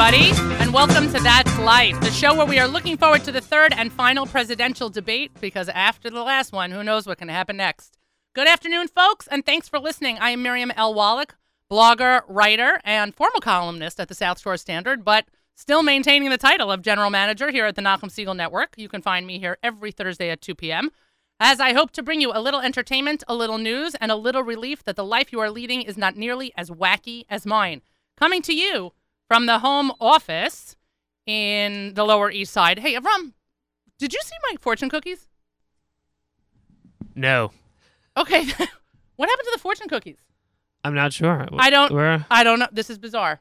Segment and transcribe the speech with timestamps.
[0.00, 0.30] everybody,
[0.62, 3.74] and welcome to That's Life, the show where we are looking forward to the third
[3.76, 7.98] and final presidential debate because after the last one, who knows what can happen next.
[8.32, 10.16] Good afternoon, folks, and thanks for listening.
[10.18, 10.94] I am Miriam L.
[10.94, 11.34] Wallach,
[11.68, 15.24] blogger, writer, and former columnist at the South Shore Standard, but
[15.56, 18.74] still maintaining the title of general manager here at the Nachum Segal Network.
[18.76, 20.90] You can find me here every Thursday at 2 p.m.
[21.40, 24.44] As I hope to bring you a little entertainment, a little news, and a little
[24.44, 27.82] relief that the life you are leading is not nearly as wacky as mine.
[28.16, 28.92] Coming to you
[29.28, 30.74] from the home office
[31.26, 32.78] in the Lower East Side.
[32.80, 33.32] Hey, Avram,
[33.98, 35.28] did you see my fortune cookies?
[37.14, 37.52] No,
[38.16, 38.42] Okay,
[39.16, 40.18] what happened to the fortune cookies?
[40.82, 41.46] I'm not sure.
[41.58, 42.24] I don't- Where?
[42.30, 42.66] I don't know.
[42.72, 43.40] This is bizarre.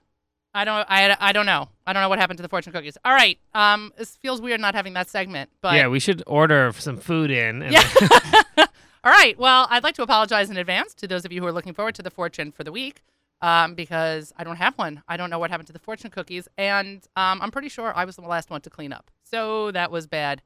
[0.53, 0.85] I don't.
[0.89, 1.69] I, I don't know.
[1.85, 2.97] I don't know what happened to the fortune cookies.
[3.05, 3.37] All right.
[3.53, 7.29] Um, this feels weird not having that segment, but yeah, we should order some food
[7.29, 7.61] in.
[7.69, 7.83] Yeah.
[9.03, 9.37] All right.
[9.37, 11.93] Well, I'd like to apologize in advance to those of you who are looking forward
[11.95, 13.03] to the fortune for the week,
[13.41, 15.03] um, because I don't have one.
[15.07, 18.05] I don't know what happened to the fortune cookies, and um, I'm pretty sure I
[18.05, 19.11] was the last one to clean up.
[19.23, 20.41] So that was bad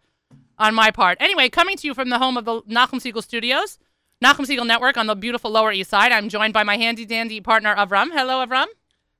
[0.57, 1.17] on my part.
[1.19, 3.77] Anyway, coming to you from the home of the Nachum Segal Studios,
[4.23, 6.11] Nachum Segal Network on the beautiful Lower East Side.
[6.11, 8.09] I'm joined by my handy dandy partner Avram.
[8.11, 8.67] Hello, Avram.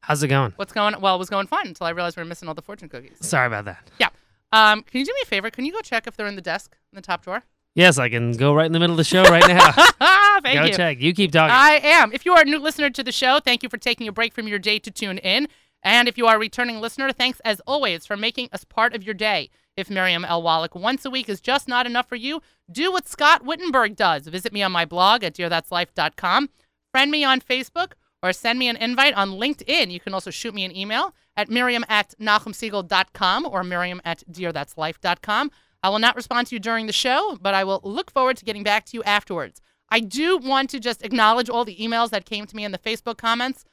[0.02, 0.54] How's it going?
[0.56, 1.00] What's going?
[1.00, 3.18] Well, it was going fine until I realized we were missing all the fortune cookies.
[3.22, 3.90] Sorry about that.
[4.00, 4.10] Yeah.
[4.52, 5.50] Um, can you do me a favor?
[5.50, 7.44] Can you go check if they're in the desk in the top drawer?
[7.74, 9.72] Yes, I can go right in the middle of the show right now.
[10.42, 10.74] Thank go you.
[10.74, 11.00] check.
[11.00, 11.56] You keep talking.
[11.56, 12.12] I am.
[12.12, 14.34] If you are a new listener to the show, thank you for taking a break
[14.34, 15.48] from your day to tune in.
[15.84, 19.04] And if you are a returning listener, thanks as always for making us part of
[19.04, 19.50] your day.
[19.78, 20.44] If Miriam L.
[20.44, 24.28] Wallach once a week is just not enough for you, do what Scott Wittenberg does.
[24.28, 26.50] Visit me on my blog at dearthat'slife.com,
[26.92, 29.92] friend me on Facebook, or send me an invite on LinkedIn.
[29.92, 35.52] You can also shoot me an email at miriam at nachumsegal.com or miriam at dearthat'slife.com.
[35.84, 38.46] I will not respond to you during the show, but I will look forward to
[38.46, 39.62] getting back to you afterwards.
[39.90, 42.78] I do want to just acknowledge all the emails that came to me in the
[42.78, 43.66] Facebook comments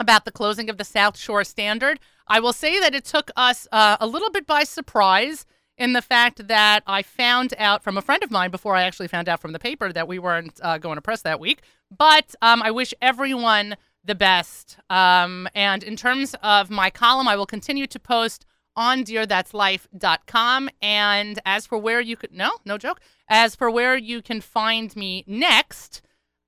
[0.00, 2.00] about the closing of the South Shore Standard.
[2.26, 5.46] I will say that it took us uh, a little bit by surprise
[5.76, 9.08] in the fact that I found out from a friend of mine before I actually
[9.08, 11.62] found out from the paper that we weren't uh, going to press that week.
[11.96, 14.76] But um, I wish everyone the best.
[14.90, 18.46] Um, and in terms of my column, I will continue to post
[18.76, 20.70] on dearthat'slife.com.
[20.82, 23.00] And as for where you could, no, no joke.
[23.28, 26.02] As for where you can find me next,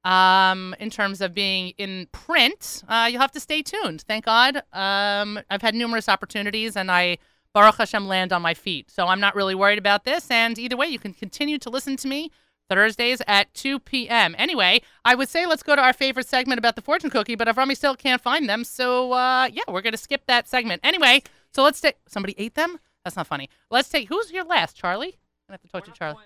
[0.04, 4.02] um, in terms of being in print, uh, you'll have to stay tuned.
[4.02, 4.62] Thank God.
[4.72, 7.18] Um, I've had numerous opportunities and I,
[7.52, 8.88] Baruch Hashem, land on my feet.
[8.90, 10.30] So I'm not really worried about this.
[10.30, 12.30] And either way, you can continue to listen to me
[12.68, 14.34] Thursdays at 2 p.m.
[14.38, 17.48] Anyway, I would say let's go to our favorite segment about the fortune cookie, but
[17.48, 18.64] Avrami still can't find them.
[18.64, 20.80] So, uh, yeah, we're going to skip that segment.
[20.84, 21.96] Anyway, so let's take.
[22.08, 22.78] Somebody ate them?
[23.04, 23.48] That's not funny.
[23.70, 24.08] Let's take.
[24.08, 24.76] Who's here last?
[24.76, 25.16] Charlie?
[25.48, 26.16] I have to talk to Charlie.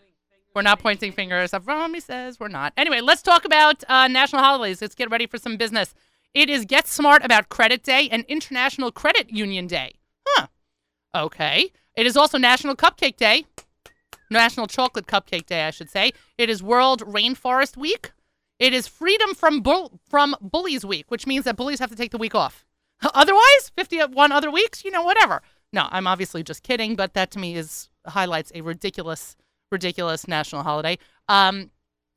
[0.54, 1.52] We're not pointing fingers.
[1.52, 2.72] Avrami says we're not.
[2.76, 4.82] Anyway, let's talk about uh, national holidays.
[4.82, 5.94] Let's get ready for some business.
[6.34, 9.94] It is Get Smart About Credit Day and International Credit Union Day.
[10.26, 10.46] Huh.
[11.14, 11.70] Okay.
[11.96, 13.44] It is also National Cupcake Day.
[14.30, 16.12] National Chocolate Cupcake Day, I should say.
[16.38, 18.12] It is World Rainforest Week.
[18.58, 22.10] It is Freedom from Bull- from Bullies Week, which means that bullies have to take
[22.12, 22.64] the week off.
[23.14, 25.42] Otherwise, 51 other weeks, you know, whatever.
[25.72, 29.36] No, I'm obviously just kidding, but that to me is highlights a ridiculous,
[29.70, 30.98] ridiculous national holiday.
[31.28, 31.70] Um,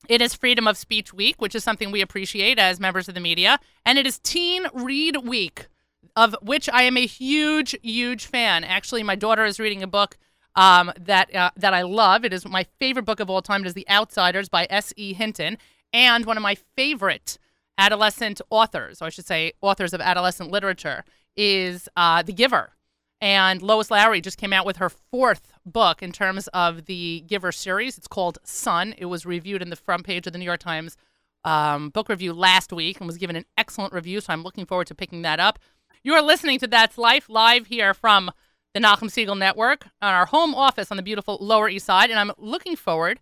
[0.10, 3.22] it is Freedom of Speech Week, which is something we appreciate as members of the
[3.22, 5.68] media, and it is Teen Read Week,
[6.16, 8.64] of which I am a huge, huge fan.
[8.64, 10.18] Actually, my daughter is reading a book
[10.56, 12.26] um, that uh, that I love.
[12.26, 13.62] It is my favorite book of all time.
[13.62, 14.94] It is The Outsiders by S.
[14.98, 15.14] E.
[15.14, 15.58] Hinton,
[15.94, 17.38] and one of my favorite
[17.78, 21.04] adolescent authors, or I should say, authors of adolescent literature,
[21.36, 22.74] is uh, The Giver.
[23.22, 27.54] And Lois Lowry just came out with her fourth book in terms of the Giver
[27.54, 27.98] series.
[27.98, 28.94] It's called Son.
[28.98, 30.98] It was reviewed in the front page of the New York Times
[31.46, 34.20] um, book review last week and was given an excellent review.
[34.20, 35.60] So I'm looking forward to picking that up.
[36.04, 38.30] You are listening to That's Life live here from
[38.74, 42.10] the Nachum Segal Network on our home office on the beautiful Lower East Side.
[42.10, 43.22] And I'm looking forward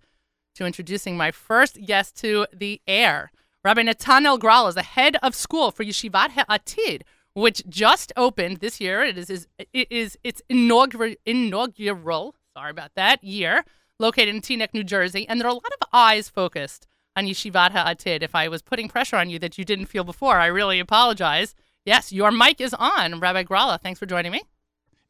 [0.56, 3.31] to introducing my first guest to the air.
[3.63, 7.04] Rabbi Natanel Gral is the head of school for Yeshivat HaAtid,
[7.34, 9.04] which just opened this year.
[9.04, 12.36] It is, is it is its inaugural inaugural.
[12.56, 13.24] Sorry about that.
[13.24, 13.63] Year
[14.00, 17.72] located in Teaneck, New Jersey, and there are a lot of eyes focused on Yeshivat
[17.72, 18.24] HaAtid.
[18.24, 21.54] If I was putting pressure on you that you didn't feel before, I really apologize.
[21.86, 23.80] Yes, your mic is on, Rabbi Gralla.
[23.80, 24.42] Thanks for joining me.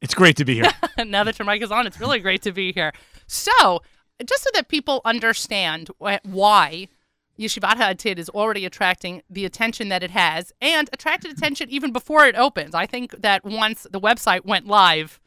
[0.02, 0.70] It's great to be here.
[1.06, 2.92] now that your mic is on, it's really great to be here.
[3.26, 3.80] So,
[4.26, 5.88] just so that people understand
[6.22, 6.88] why
[7.42, 12.24] Yeshivat HaAtid is already attracting the attention that it has and attracted attention even before
[12.24, 12.74] it opens.
[12.74, 15.20] I think that once the website went live,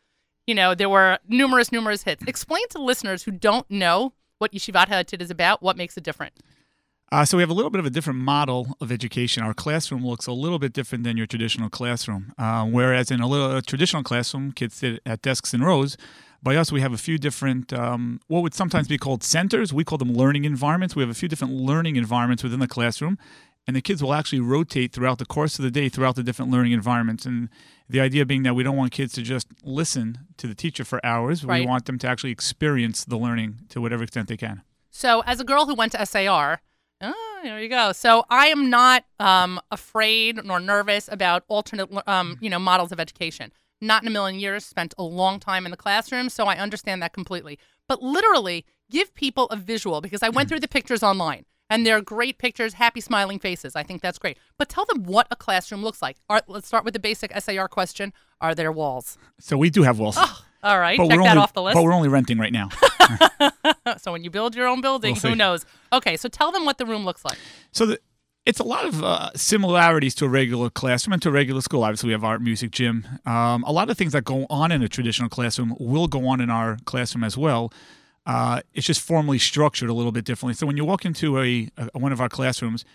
[0.48, 2.24] you know, there were numerous, numerous hits.
[2.26, 6.34] Explain to listeners who don't know what Yeshivat HaAtid is about, what makes it different.
[7.12, 9.44] Uh, so we have a little bit of a different model of education.
[9.44, 12.34] Our classroom looks a little bit different than your traditional classroom.
[12.38, 15.98] Uh, whereas in a little a traditional classroom, kids sit at desks in rows.
[16.46, 19.74] By us, we have a few different, um, what would sometimes be called centers.
[19.74, 20.96] We call them learning environments.
[20.96, 23.18] We have a few different learning environments within the classroom,
[23.66, 26.52] and the kids will actually rotate throughout the course of the day throughout the different
[26.52, 27.26] learning environments.
[27.26, 27.50] And
[27.90, 31.04] the idea being that we don't want kids to just listen to the teacher for
[31.04, 31.44] hours.
[31.44, 31.62] Right.
[31.62, 34.62] We want them to actually experience the learning to whatever extent they can.
[34.92, 36.62] So, as a girl who went to SAR,
[37.02, 37.92] oh, there you go.
[37.92, 43.00] So, I am not um, afraid nor nervous about alternate, um, you know, models of
[43.00, 43.52] education.
[43.82, 44.66] Not in a million years.
[44.66, 47.60] Spent a long time in the classroom, so I understand that completely.
[47.88, 52.02] But literally, give people a visual because I went through the pictures online, and they're
[52.02, 53.76] great pictures, happy, smiling faces.
[53.76, 54.38] I think that's great.
[54.58, 56.18] But tell them what a classroom looks like.
[56.30, 59.18] Are, let's start with the basic SAR question: Are there walls?
[59.40, 60.18] So we do have walls.
[60.64, 61.76] All right, but check we're that only, off the list.
[61.76, 62.70] But we're only renting right now.
[64.00, 65.64] so when you build your own building, We'll who knows?
[65.94, 67.38] Okay, so tell them what the room looks like.
[67.72, 68.00] So the,
[68.46, 71.84] it's a lot of uh, similarities to a regular classroom and to a regular school.
[71.84, 73.08] Obviously, we have art, music, gym.
[73.26, 76.40] Um, a lot of things that go on in a traditional classroom will go on
[76.40, 77.74] in our classroom as well.
[78.26, 80.54] Uh, it's just formally structured a little bit differently.
[80.54, 82.86] So when you walk into a, a one of our classrooms,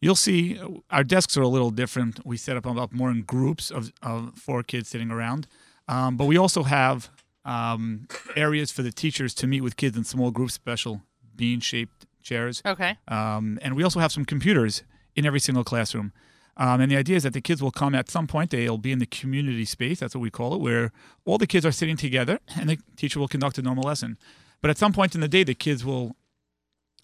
[0.00, 2.24] you'll see uh, our desks are a little different.
[2.24, 5.48] We set up up more in groups of, of four kids sitting around,
[5.88, 7.10] um, but we also have
[7.44, 11.02] um, areas for the teachers to meet with kids in small groups, special
[11.34, 12.62] bean-shaped chairs.
[12.64, 12.96] Okay.
[13.08, 14.82] Um, and we also have some computers
[15.20, 16.12] in every single classroom.
[16.56, 18.92] Um, and the idea is that the kids will come at some point, they'll be
[18.92, 20.92] in the community space, that's what we call it, where
[21.24, 24.18] all the kids are sitting together and the teacher will conduct a normal lesson.
[24.60, 26.16] But at some point in the day, the kids will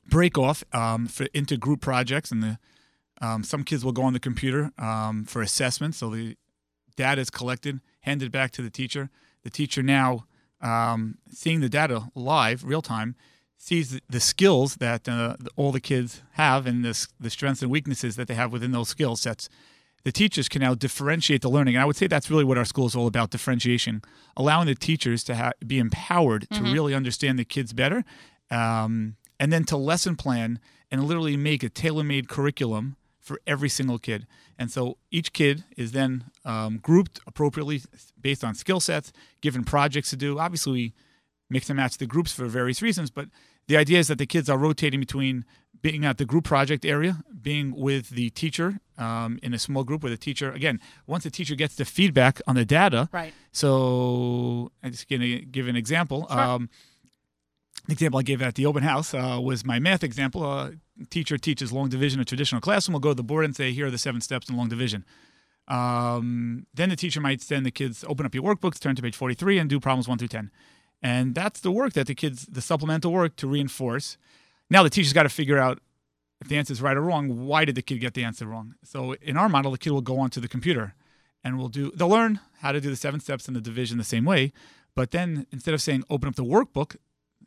[0.08, 2.58] break off um, for, into group projects, and the,
[3.20, 5.94] um, some kids will go on the computer um, for assessment.
[5.94, 6.36] So the
[6.96, 9.10] data is collected, handed back to the teacher.
[9.42, 10.26] The teacher now,
[10.60, 13.14] um, seeing the data live, real time,
[13.58, 18.16] sees the- skills that uh, all the kids have and the, the strengths and weaknesses
[18.16, 19.48] that they have within those skill sets.
[20.04, 21.74] The teachers can now differentiate the learning.
[21.74, 24.02] And I would say that's really what our school is all about differentiation,
[24.36, 28.04] allowing the teachers to ha- be empowered to really understand the kids better,
[28.50, 30.60] um, and then to lesson plan
[30.92, 34.26] and literally make a tailor made curriculum for every single kid.
[34.56, 37.82] And so each kid is then um, grouped appropriately
[38.20, 40.38] based on skill sets, given projects to do.
[40.38, 40.94] Obviously, we
[41.48, 43.28] mix and match the groups for various reasons, but
[43.68, 45.44] the idea is that the kids are rotating between
[45.82, 50.02] being at the group project area, being with the teacher um, in a small group
[50.02, 50.50] with a teacher.
[50.52, 53.32] Again, once the teacher gets the feedback on the data, Right.
[53.52, 56.26] so I'm just going to give an example.
[56.30, 56.40] Sure.
[56.40, 56.70] Um,
[57.86, 60.42] the example I gave at the open house uh, was my math example.
[60.44, 60.70] Uh,
[61.10, 62.94] teacher teaches long division, in a traditional classroom.
[62.94, 65.04] We'll go to the board and say, here are the seven steps in long division.
[65.68, 69.16] Um, then the teacher might send the kids, open up your workbooks, turn to page
[69.16, 70.50] 43, and do problems 1 through 10.
[71.02, 74.16] And that's the work that the kids, the supplemental work to reinforce.
[74.70, 75.80] Now the teacher's got to figure out
[76.40, 77.46] if the answer is right or wrong.
[77.46, 78.74] Why did the kid get the answer wrong?
[78.84, 80.94] So in our model, the kid will go onto the computer
[81.44, 84.04] and will do, they'll learn how to do the seven steps in the division the
[84.04, 84.52] same way.
[84.94, 86.96] But then instead of saying open up the workbook,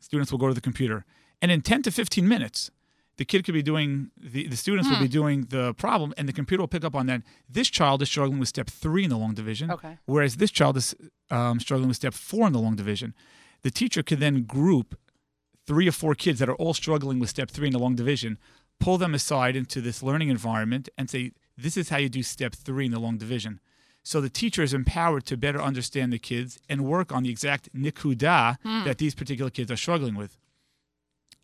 [0.00, 1.04] students will go to the computer.
[1.42, 2.70] And in 10 to 15 minutes,
[3.16, 6.32] the kid could be doing the, the students will be doing the problem and the
[6.32, 7.20] computer will pick up on that
[7.50, 9.98] this child is struggling with step three in the long division Okay.
[10.06, 10.94] whereas this child is
[11.30, 13.12] um, struggling with step four in the long division
[13.62, 14.98] the teacher could then group
[15.66, 18.38] three or four kids that are all struggling with step three in the long division
[18.80, 22.54] pull them aside into this learning environment and say this is how you do step
[22.54, 23.60] three in the long division.
[24.02, 27.72] So the teacher is empowered to better understand the kids and work on the exact
[27.74, 30.38] nikuda that these particular kids are struggling with.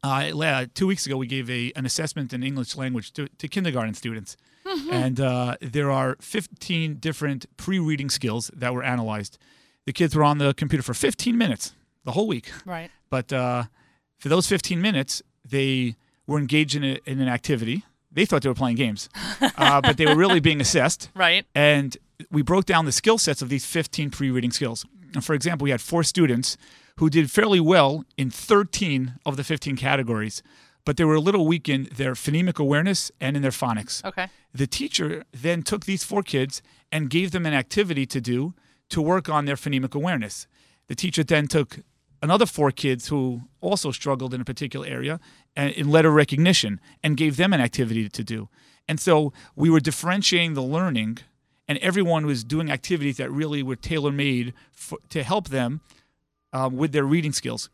[0.02, 3.94] Uh, two weeks ago, we gave a an assessment in English language to, to kindergarten
[3.94, 4.37] students,
[4.90, 9.37] and uh, there are 15 different pre-reading skills that were analyzed.
[9.85, 11.75] The kids were on the computer for 15 minutes
[12.06, 12.90] the whole week, Right.
[13.10, 13.64] but uh,
[14.18, 15.96] for those 15 minutes, they
[16.26, 17.84] were engaged in, a, in an activity.
[18.10, 19.10] They thought they were playing games,
[19.58, 21.10] uh, but they were really being assessed.
[21.14, 21.44] Right.
[21.54, 21.96] And
[22.30, 24.86] we broke down the skill sets of these 15 pre reading skills.
[25.14, 26.56] And for example, we had four students
[26.98, 30.42] who did fairly well in 13 of the 15 categories,
[30.86, 34.02] but they were a little weak in their phonemic awareness and in their phonics.
[34.04, 34.28] Okay.
[34.54, 38.54] The teacher then took these four kids and gave them an activity to do
[38.88, 40.46] to work on their phonemic awareness.
[40.88, 41.80] The teacher then took
[42.23, 45.20] another four kids who also struggled in a particular area
[45.54, 48.49] and in letter recognition and gave them an activity to do.
[48.88, 51.18] And so we were differentiating the learning,
[51.66, 54.54] and everyone was doing activities that really were tailor made
[55.08, 55.80] to help them
[56.52, 57.68] um, with their reading skills.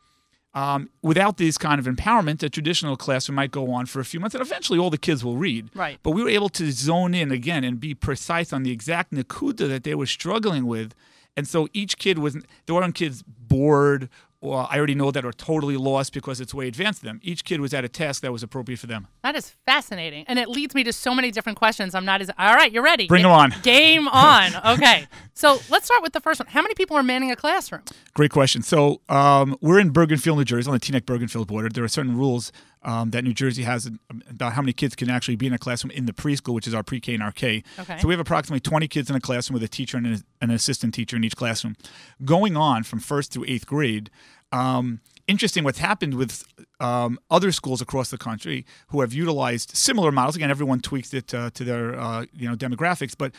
[0.55, 4.21] Um, without this kind of empowerment, a traditional classroom might go on for a few
[4.21, 5.71] months, and eventually all the kids will read.
[5.75, 5.99] Right.
[6.03, 9.69] But we were able to zone in again and be precise on the exact nakuda
[9.69, 10.95] that they were struggling with.
[11.37, 14.11] And so each kid was, there weren't kids bored
[14.43, 17.21] well, I already know that are totally lost because it's way advanced to them.
[17.23, 19.07] Each kid was at a task that was appropriate for them.
[19.23, 20.25] That is fascinating.
[20.27, 21.95] And it leads me to so many different questions.
[21.95, 22.31] I'm not as.
[22.39, 23.07] All right, you're ready.
[23.07, 23.55] Bring Ga- 'em on.
[23.63, 24.51] Game on.
[24.73, 25.07] Okay.
[25.35, 26.49] so let's start with the first one.
[26.49, 27.83] How many people are manning a classroom?
[28.15, 28.63] Great question.
[28.63, 31.69] So um, we're in Bergenfield, New Jersey, on the Teaneck Bergenfield border.
[31.69, 32.51] There are certain rules
[32.85, 33.91] um, that New Jersey has
[34.29, 36.75] about how many kids can actually be in a classroom in the preschool, which is
[36.75, 37.63] our pre-K and our K.
[37.79, 37.99] Okay.
[37.99, 40.51] So we have approximately 20 kids in a classroom with a teacher and an, an
[40.51, 41.77] assistant teacher in each classroom.
[42.25, 44.11] Going on from first through eighth grade,
[44.51, 46.45] um, interesting what's happened with
[46.81, 50.37] um, other schools across the country who have utilized similar models.
[50.37, 53.33] Again, everyone tweaks it uh, to their uh, you know demographics, but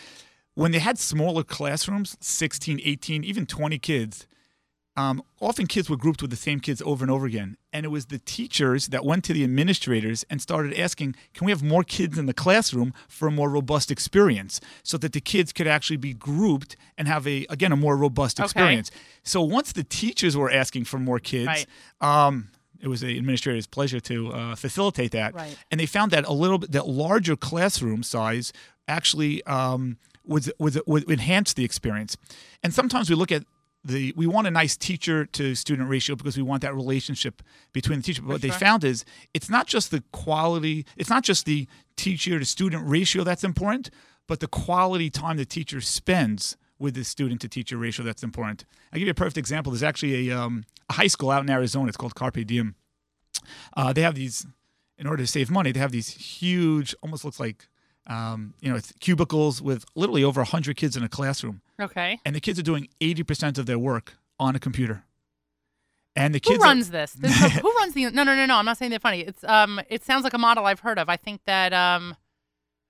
[0.55, 4.27] when they had smaller classrooms, 16, 18, even 20 kids,
[4.95, 7.57] um, often kids were grouped with the same kids over and over again.
[7.71, 11.51] And it was the teachers that went to the administrators and started asking, can we
[11.51, 15.51] have more kids in the classroom for a more robust experience so that the kids
[15.51, 18.45] could actually be grouped and have a, again, a more robust Okay.
[18.45, 18.91] experience.
[19.23, 21.65] So once the teachers were asking for more kids, Right.
[21.99, 25.33] um, it was the administrator's pleasure to uh, facilitate that.
[25.33, 25.57] Right.
[25.71, 28.53] And they found that a little bit, that larger classroom size
[28.87, 32.15] actually um, was, was, would enhance the experience.
[32.61, 33.43] And sometimes we look at
[33.83, 37.41] the we want a nice teacher to student ratio because we want that relationship
[37.73, 38.21] between the teacher.
[38.21, 42.39] But what they found is it's not just the quality, it's not just the teacher
[42.39, 43.89] to student ratio that's important,
[44.27, 48.65] but the quality time the teacher spends with the student to teacher ratio that's important.
[48.91, 49.71] I'll give you a perfect example.
[49.71, 51.87] There's actually a, um, a high school out in Arizona.
[51.87, 52.75] It's called Carpe Diem.
[53.75, 54.45] Uh, they have these,
[54.97, 57.67] in order to save money, they have these huge, almost looks like,
[58.07, 62.19] um, you know, cubicles with literally over 100 kids in a classroom Okay.
[62.25, 65.03] and the kids are doing 80% of their work on a computer.
[66.15, 67.13] And the Who kids are- runs this?
[67.13, 68.03] this is- who runs the?
[68.11, 68.57] No, no, no, no.
[68.57, 69.21] I'm not saying they're funny.
[69.21, 69.81] It's um.
[69.89, 71.09] It sounds like a model I've heard of.
[71.09, 72.15] I think that um,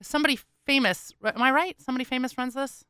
[0.01, 1.13] somebody famous.
[1.24, 1.82] Am I right?
[1.82, 2.84] Somebody famous runs this.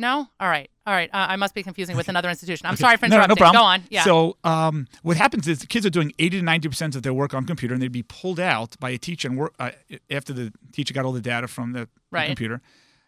[0.00, 0.26] No.
[0.40, 0.68] All right.
[0.86, 1.10] All right.
[1.12, 2.66] Uh, I must be confusing with another institution.
[2.66, 2.80] I'm Okay.
[2.80, 3.34] sorry for No, no, interrupting.
[3.44, 3.60] no problem.
[3.60, 3.82] Go on.
[3.90, 4.04] Yeah.
[4.04, 7.34] So um, what happens is the kids are doing 80 to 90% of their work
[7.34, 9.70] on computer and they'd be pulled out by a teacher and work uh,
[10.10, 12.60] after the teacher got all the data from the, the computer.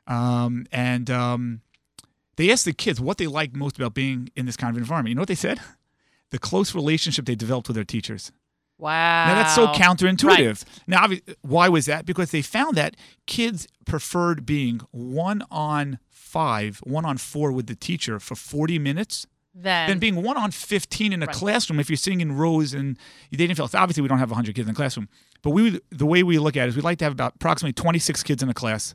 [0.07, 1.61] Um, and um,
[2.37, 5.11] they asked the kids what they liked most about being in this kind of environment.
[5.11, 5.59] You know what they said?
[6.31, 8.33] The close relationship they developed with their teachers.
[8.79, 9.27] wow.
[9.27, 10.65] Now that's so counterintuitive.
[10.87, 11.07] Now,
[11.43, 12.05] why was that?
[12.07, 12.97] Because they found that
[13.27, 15.99] kids preferred being one on
[16.33, 19.89] five, one on four with the teacher for 40 minutes Then.
[19.89, 21.35] than being one on 15 in a Right.
[21.35, 22.97] classroom if you're sitting in rows and
[23.31, 23.69] they didn't feel.
[23.75, 25.09] Obviously, we don't have 100 kids in the classroom,
[25.43, 27.73] but we the way we look at it is we'd like to have about approximately
[27.75, 28.95] 26 kids in a class.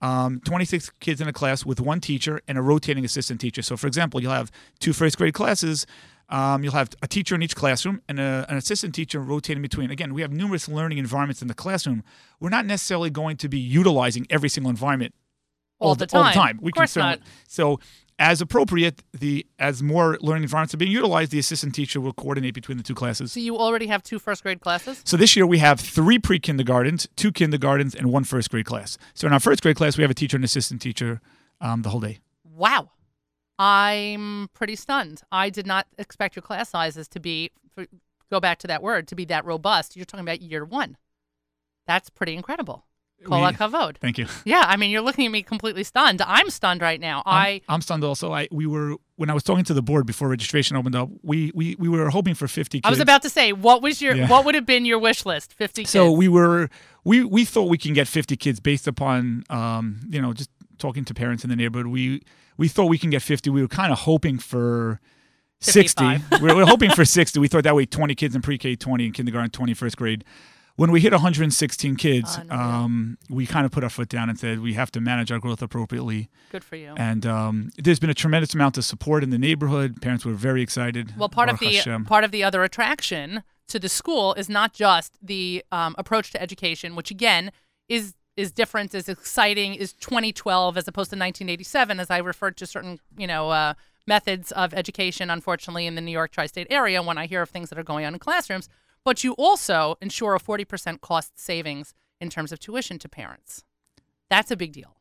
[0.00, 3.62] Um, 26 kids in a class with one teacher and a rotating assistant teacher.
[3.62, 5.86] So, for example, you'll have two first grade classes.
[6.30, 9.90] Um, you'll have a teacher in each classroom and a, an assistant teacher rotating between.
[9.90, 12.04] Again, we have numerous learning environments in the classroom.
[12.38, 15.14] We're not necessarily going to be utilizing every single environment
[15.80, 16.18] All the time.
[16.18, 16.58] All the time.
[16.60, 17.26] We Of course can certainly, not.
[17.48, 17.80] So,
[18.18, 22.52] as appropriate, the as more learning environments are being utilized, the assistant teacher will coordinate
[22.52, 23.30] between the two classes.
[23.30, 25.00] so you already have two first grade classes.
[25.04, 28.98] So this year we have three pre-kindergartens, two kindergartens, and one first grade class.
[29.14, 31.20] So in our first grade class, we have a teacher and assistant teacher
[31.60, 32.18] um, the whole day.
[32.44, 32.90] Wow.
[33.60, 35.22] I'm pretty stunned.
[35.30, 37.52] I did not expect your class sizes to be,
[38.30, 39.94] go back to that word, to be that robust.
[39.96, 40.96] You're talking about year one.
[41.86, 42.84] That's pretty incredible.
[43.24, 43.96] Kol hakavod.
[43.98, 44.26] Thank you.
[44.44, 46.22] Yeah, I mean, you're looking at me completely stunned.
[46.22, 47.22] I'm stunned right now.
[47.26, 48.04] I I'm, I'm stunned.
[48.04, 51.08] Also, I we were when I was talking to the board before registration opened up.
[51.22, 52.86] We we, we were hoping for 50 kids.
[52.86, 54.28] I was about to say, what was your Yeah.
[54.28, 55.54] what would have been your wish list?
[55.54, 55.90] Fifty kids.
[55.90, 56.68] So we were
[57.04, 61.04] we we thought we can get 50 kids based upon um, you know just talking
[61.04, 61.88] to parents in the neighborhood.
[61.88, 62.22] We
[62.56, 63.50] we thought we can get 50.
[63.50, 65.00] We were kind of hoping for
[65.60, 66.04] 60.
[66.04, 66.40] 55.
[66.42, 67.40] we were hoping for 60.
[67.40, 70.24] We thought that way 20 kids in pre-K, 20 in kindergarten, 20 first grade.
[70.78, 72.60] When we hit 116 kids, Unreal.
[72.60, 75.40] um, we kind of put our foot down and said we have to manage our
[75.40, 76.30] growth appropriately.
[76.52, 76.94] Good for you.
[76.96, 80.00] And um, there's been a tremendous amount of support in the neighborhood.
[80.00, 81.14] Parents were very excited.
[81.16, 82.04] Well, part of the Hashem.
[82.04, 86.40] part of the other attraction to the school is not just the um, approach to
[86.40, 87.50] education, which again
[87.88, 92.66] is is different, is exciting, is 2012 as opposed to 1987, as I referred to
[92.66, 93.74] certain you know uh,
[94.06, 97.68] methods of education, unfortunately, in the New York tri-state area when I hear of things
[97.70, 98.68] that are going on in classrooms.
[99.08, 103.64] But you also ensure a 40% cost savings in terms of tuition to parents.
[104.28, 104.96] That's a big deal.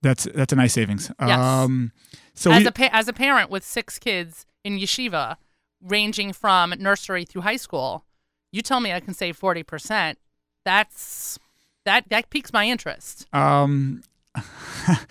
[0.00, 1.10] That's that's a nice savings.
[1.20, 1.38] Yes.
[1.38, 1.92] Um,
[2.32, 5.36] so as we, a pa- as a parent with six kids in yeshiva,
[5.82, 8.06] ranging from nursery through high school,
[8.50, 10.18] you tell me I can save forty percent.
[10.64, 11.38] That's
[11.84, 13.26] that that piques my interest.
[13.34, 14.02] um,
[14.34, 15.02] it,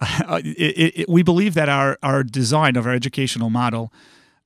[0.42, 3.92] it, it, we believe that our, our design of our educational model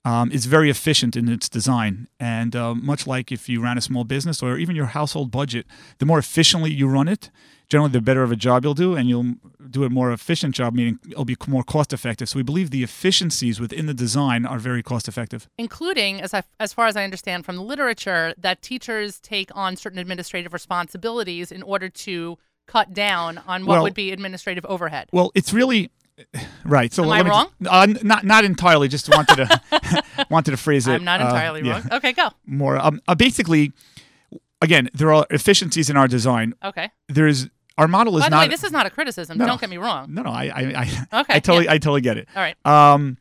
[0.04, 2.08] um, is very efficient in its design.
[2.18, 5.66] And uh, much like if you ran a small business or even your household budget,
[5.98, 7.30] the more efficiently you run it,
[7.68, 9.34] generally the better of a job you'll do, and you'll
[9.70, 12.28] do a more efficient job, meaning it'll be more cost effective.
[12.28, 15.48] So we believe the efficiencies within the design are very cost effective.
[15.56, 19.76] including as I, as far as I understand from the literature that teachers take on
[19.76, 25.08] certain administrative responsibilities in order to cut down on what Well- would be administrative overhead.
[25.12, 25.90] Well, it's really
[26.64, 26.92] right.
[26.92, 27.48] So Am let I me wrong?
[27.62, 28.88] Just, uh, not not entirely.
[28.88, 30.92] Just wanted to wanted to phrase it.
[30.92, 31.88] I'm not uh, entirely yeah, wrong.
[31.92, 32.28] Okay, go.
[32.46, 33.72] More um, uh, basically,
[34.60, 36.54] again, there are efficiencies in our design.
[36.64, 36.90] Okay.
[37.08, 38.42] There's our model is By the not.
[38.42, 39.38] way, this is not a criticism.
[39.38, 39.46] No.
[39.46, 40.12] Don't get me wrong.
[40.12, 40.62] no, no, I, I,
[41.12, 41.34] I, Okay.
[41.34, 41.72] I totally, yeah.
[41.72, 42.28] I totally get it.
[42.36, 42.56] All right.
[42.66, 43.16] Um,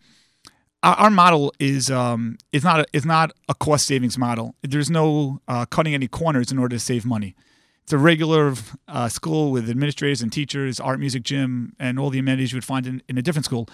[0.83, 4.55] our, our model is um, is not a, is not a cost savings model.
[4.61, 7.35] There's no uh, cutting any corners in order to save money.
[7.83, 8.53] It's a regular
[8.87, 12.65] uh, school with administrators and teachers, art, music, gym, and all the amenities you would
[12.65, 13.67] find in, in a different school.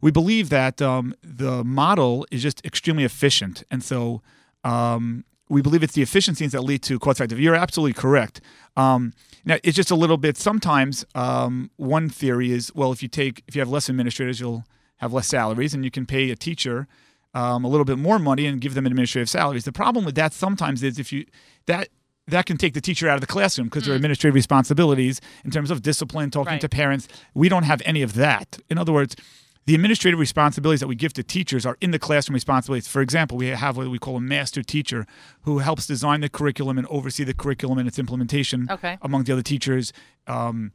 [0.00, 4.20] We believe that um, the model is just extremely efficient, and so
[4.64, 7.38] um, we believe it's the efficiencies that lead to cost effective.
[7.38, 8.40] You're absolutely correct.
[8.76, 9.12] Um,
[9.44, 10.36] now it's just a little bit.
[10.36, 14.64] Sometimes um, one theory is well, if you take if you have less administrators, you'll
[14.96, 16.88] have less salaries, and you can pay a teacher
[17.34, 19.64] um, a little bit more money and give them administrative salaries.
[19.64, 21.26] The problem with that sometimes is if you
[21.66, 21.88] that
[22.28, 25.50] that can take the teacher out of the classroom because there are administrative responsibilities in
[25.50, 26.60] terms of discipline, talking Right.
[26.60, 27.08] to parents.
[27.34, 28.58] We don't have any of that.
[28.70, 29.16] In other words,
[29.66, 32.88] the administrative responsibilities that we give to teachers are in the classroom responsibilities.
[32.88, 35.06] For example, we have what we call a master teacher
[35.42, 38.98] who helps design the curriculum and oversee the curriculum and its implementation Okay.
[39.02, 39.92] among the other teachers.
[40.26, 40.72] Um,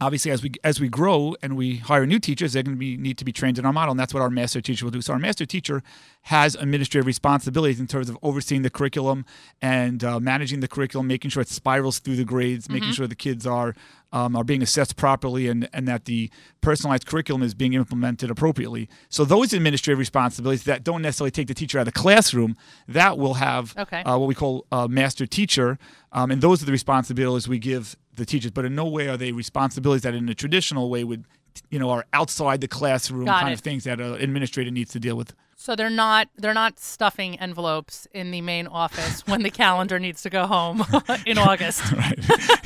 [0.00, 2.96] obviously, as we as we grow and we hire new teachers, they're going to be
[2.96, 5.00] need to be trained in our model, and that's what our master teacher will do.
[5.02, 5.82] So our master teacher
[6.22, 9.24] has administrative responsibilities in terms of overseeing the curriculum
[9.62, 13.14] and uh, managing the curriculum, making sure it spirals through the grades, making sure the
[13.14, 13.74] kids are
[14.12, 18.88] um, are being assessed properly, and and that the personalized curriculum is being implemented appropriately.
[19.08, 23.18] So those administrative responsibilities that don't necessarily take the teacher out of the classroom, that
[23.18, 24.02] will have Okay.
[24.02, 25.78] uh, what we call a master teacher,
[26.12, 28.50] um, and those are the responsibilities we give the teachers.
[28.50, 31.24] But in no way are they responsibilities that, in a traditional way, would
[31.70, 33.54] you know are outside the classroom Got kind it.
[33.54, 35.34] of things that an administrator needs to deal with.
[35.56, 40.22] So they're not they're not stuffing envelopes in the main office when the calendar needs
[40.22, 40.84] to go home
[41.26, 41.82] in August.
[41.92, 42.18] Right.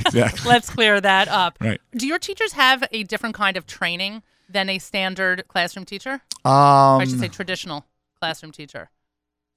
[0.05, 0.41] exactly.
[0.49, 1.57] Let's clear that up.
[1.59, 1.81] Right.
[1.95, 6.21] Do your teachers have a different kind of training than a standard classroom teacher?
[6.45, 7.85] Um, I should say traditional
[8.19, 8.89] classroom teacher.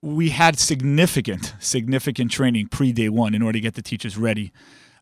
[0.03, 4.53] we had significant, significant training pre day one in order to get the teachers ready.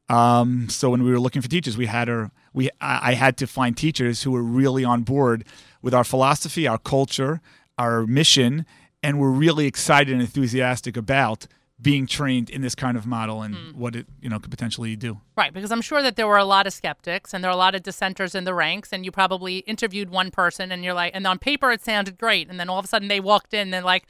[0.09, 3.37] Um, so when we were looking for teachers, we had our we I, I had
[3.39, 5.45] to find teachers who were really on board
[5.83, 7.41] with our philosophy, our culture,
[7.79, 8.67] our mission,
[9.03, 11.47] and were really excited and enthusiastic about
[11.81, 15.21] being trained in this kind of model and what it you know could potentially do.
[15.37, 17.59] Right, because I'm sure that there were a lot of skeptics and there are a
[17.59, 21.13] lot of dissenters in the ranks, and you probably interviewed one person and you're like,
[21.15, 23.61] and on paper it sounded great, and then all of a sudden they walked in
[23.61, 24.07] and they're like,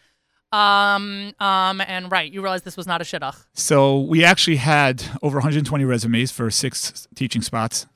[0.55, 3.45] um, um, and right, you realize this was not a shidduch.
[3.55, 7.87] So we actually had over 120 resumes for six teaching spots.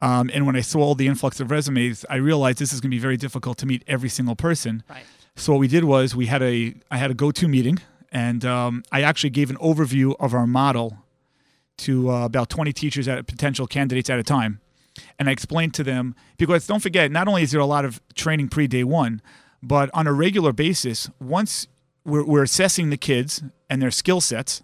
[0.00, 2.90] Um, and when I saw all the influx of resumes, I realized this is going
[2.90, 4.82] to be very difficult to meet every single person.
[4.88, 5.02] Right.
[5.36, 7.78] So what we did was we had a I had a go-to meeting,
[8.10, 10.98] and um, I actually gave an overview of our model
[11.78, 14.60] to uh, about 20 teachers at potential candidates at a time,
[15.18, 18.00] and I explained to them because don't forget, not only is there a lot of
[18.14, 19.20] training pre day one,
[19.62, 21.68] but on a regular basis, once
[22.04, 24.62] we're, we're assessing the kids and their skill sets,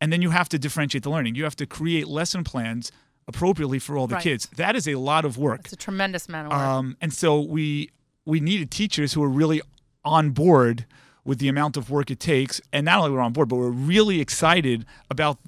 [0.00, 1.34] and then you have to differentiate the learning.
[1.34, 2.90] You have to create lesson plans
[3.28, 4.24] appropriately for all the Right.
[4.24, 4.48] kids.
[4.56, 5.60] That is a lot of work.
[5.64, 6.60] It's a tremendous amount of work.
[6.60, 7.90] Um, and so we
[8.26, 9.60] we needed teachers who were really
[10.04, 10.84] on board
[11.24, 13.70] with the amount of work it takes, and not only were on board, but were
[13.70, 15.38] really excited about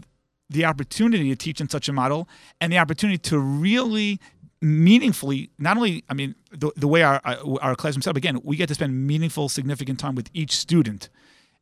[0.51, 2.29] the opportunity to teach in such a model
[2.61, 4.21] and the opportunity to really
[4.61, 7.21] meaningfully not only i mean the, the way our
[7.61, 11.09] our classroom set up again we get to spend meaningful significant time with each student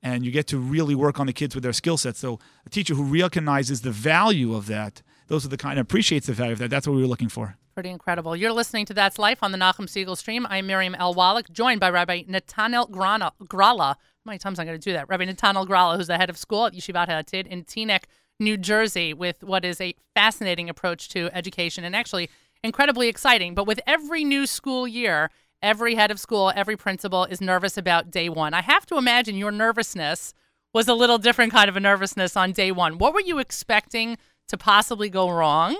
[0.02, 2.70] and you get to really work on the kids with their skill sets so a
[2.70, 6.52] teacher who recognizes the value of that those are the kind of appreciates the value
[6.52, 8.34] of that that's what we were looking for Pretty incredible.
[8.34, 10.44] You're listening to That's Life on the Nachum Segal stream.
[10.50, 11.14] I'm Miriam L.
[11.14, 13.94] Wallach, joined by Rabbi Natanel Grana, Grala.
[13.94, 15.08] How many times am I going to do that?
[15.08, 18.02] Rabbi Natanel Grala, who's the head of school at Yeshivat HaAtid in Teaneck,
[18.40, 22.28] New Jersey, with what is a fascinating approach to education and actually
[22.64, 23.54] incredibly exciting.
[23.54, 25.30] But with every new school year,
[25.62, 28.54] every head of school, every principal is nervous about day one.
[28.54, 30.34] I have to imagine your nervousness
[30.72, 32.98] was a little different kind of a nervousness on day one.
[32.98, 34.16] What were you expecting
[34.48, 35.76] to possibly go wrong?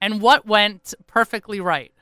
[0.00, 1.92] And what went perfectly right?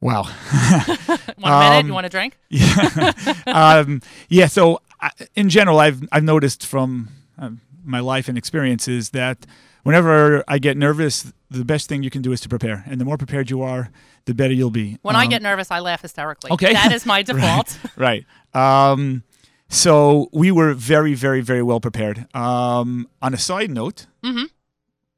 [0.00, 2.36] wow One minute, Um, you want a drink?
[2.50, 3.12] Yeah,
[3.46, 4.46] um, yeah.
[4.48, 9.46] So I, in general, I've I've noticed from um, my life and experiences that
[9.84, 13.04] whenever I get nervous, the best thing you can do is to prepare, and the
[13.04, 13.90] more prepared you are,
[14.24, 14.98] the better you'll be.
[15.02, 16.50] When I Um, get nervous, I laugh hysterically.
[16.50, 16.72] okay.
[16.72, 17.78] That is my default.
[17.96, 18.24] right.
[18.52, 19.22] Um,
[19.68, 22.26] So we were very, very, very well prepared.
[22.34, 24.46] Um, on a side note, Mhm.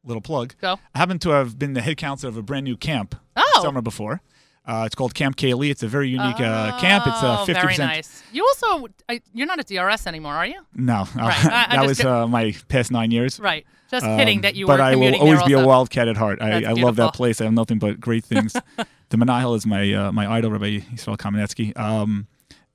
[0.04, 0.54] little plug.
[0.60, 0.78] Go.
[0.94, 3.60] I happen to have been the head counselor of a brand new camp Oh.
[3.62, 4.20] summer before.
[4.66, 5.70] Uh, it's called Camp Kaylie.
[5.70, 7.06] It's a very unique uh, camp.
[7.06, 7.54] It's uh, Oh, 50%.
[7.62, 8.22] very nice.
[8.32, 10.60] You also, I, you're not at DRS anymore, are you?
[10.74, 11.44] No, uh, Right.
[11.46, 13.38] I- I that was uh, my past nine years.
[13.38, 13.64] Right.
[13.90, 14.72] Just Um, kidding that you were.
[14.72, 16.42] but I will always be a wildcat at heart.
[16.42, 17.40] I, I love that place.
[17.40, 18.52] I have nothing but great things.
[19.10, 21.78] the Menahel is my uh, my idol, Rabbi Yisrael Kamenetsky.
[21.78, 22.26] Um,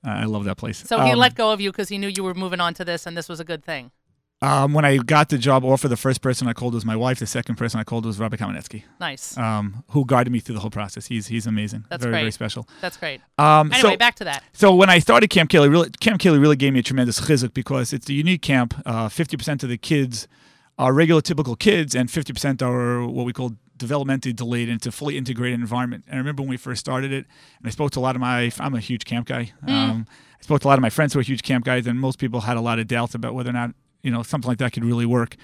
[0.02, 0.78] I love that place.
[0.78, 2.84] So he Um, let go of you because he knew you were moving on to
[2.84, 3.90] this, and this was a good thing.
[4.42, 7.20] Um, when I got the job offer, the first person I called was my wife.
[7.20, 9.38] The second person I called was Rabbi Kamenetsky, Nice.
[9.38, 11.06] um, who guided me through the whole process.
[11.06, 11.84] He's he's amazing.
[11.88, 12.68] That's very very special.
[12.80, 13.20] That's great.
[13.38, 14.42] Um, Anyway, so, back to that.
[14.52, 17.54] So when I started Camp Kaylie, really, Camp Kaylie really gave me a tremendous chizuk
[17.54, 18.74] because it's a unique camp.
[18.84, 20.26] Uh, Fifty percent of the kids
[20.76, 25.16] are regular, typical kids, and fifty percent are what we call developmentally delayed into fully
[25.16, 26.04] integrated environment.
[26.08, 27.26] And I remember when we first started it,
[27.58, 28.50] and I spoke to a lot of my.
[28.58, 29.52] I'm a huge camp guy.
[29.68, 30.06] Um,
[30.40, 32.18] I spoke to a lot of my friends who are huge camp guys, and most
[32.18, 33.70] people had a lot of doubts about whether or not
[34.02, 35.36] you know something like that could really work.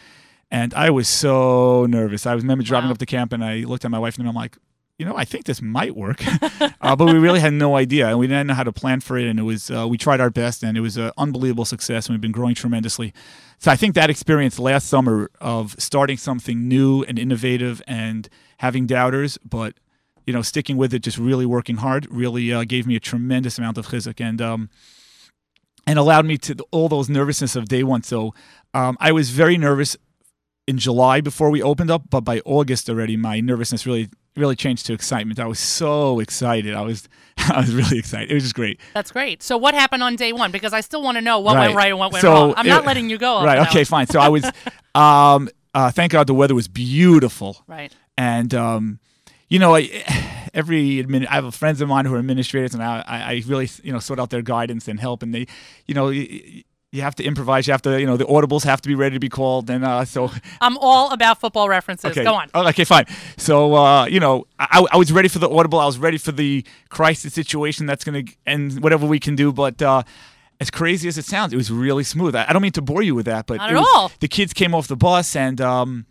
[0.50, 2.26] And I was so nervous.
[2.26, 2.92] I was remember driving Wow.
[2.92, 4.56] up to camp, and I looked at my wife, and I'm like,
[4.98, 6.24] you know, I think this might work,
[6.80, 9.16] uh, but we really had no idea, and we didn't know how to plan for
[9.18, 9.26] it.
[9.28, 12.14] And it was, uh, we tried our best, and it was an unbelievable success, and
[12.14, 13.12] we've been growing tremendously.
[13.58, 18.86] So I think that experience last summer of starting something new and innovative, and having
[18.86, 19.74] doubters, but
[20.26, 23.56] you know, sticking with it, just really working hard, really uh, gave me a tremendous
[23.58, 24.68] amount of chizuk, and um,
[25.88, 28.02] and allowed me to all those nervousness of day one.
[28.04, 28.34] So
[28.74, 29.96] um, I was very nervous
[30.66, 34.86] in July before we opened up, but by August already, my nervousness really really changed
[34.86, 35.40] to excitement.
[35.40, 36.72] I was so excited.
[36.74, 38.30] I was I was really excited.
[38.30, 38.78] It was just great.
[38.94, 39.42] That's great.
[39.42, 40.52] So what happened on day one?
[40.52, 41.76] Because I still want to know what went Right.
[41.76, 42.54] right and what went So wrong.
[42.56, 43.42] I'm not letting you go.
[43.42, 43.66] right.
[43.68, 43.82] Okay.
[43.84, 44.06] Fine.
[44.06, 44.44] So I was.
[44.94, 47.62] um, uh, thank God the weather was beautiful.
[47.66, 47.92] Right.
[48.16, 49.00] and um,
[49.48, 49.82] you know, I,
[50.54, 53.92] every admin, I have friends of mine who are administrators, and I, I really you
[53.92, 55.46] know sort out their guidance and help, and they,
[55.86, 56.08] you know.
[56.10, 57.66] You, you have to improvise.
[57.66, 59.84] You have to, you know, the audibles have to be ready to be called, and
[59.84, 60.30] uh, so
[60.62, 62.12] I'm all about football references.
[62.12, 62.24] Okay.
[62.24, 62.48] Go on.
[62.54, 63.04] Oh, okay, fine.
[63.36, 65.78] So, uh, you know, I, I was ready for the audible.
[65.80, 69.52] I was ready for the crisis situation that's going to end whatever we can do.
[69.52, 70.02] But uh,
[70.60, 72.34] as crazy as it sounds, it was really smooth.
[72.34, 74.10] I, I don't mean to bore you with that, but Not at was- all.
[74.20, 76.06] the kids came off the bus and um,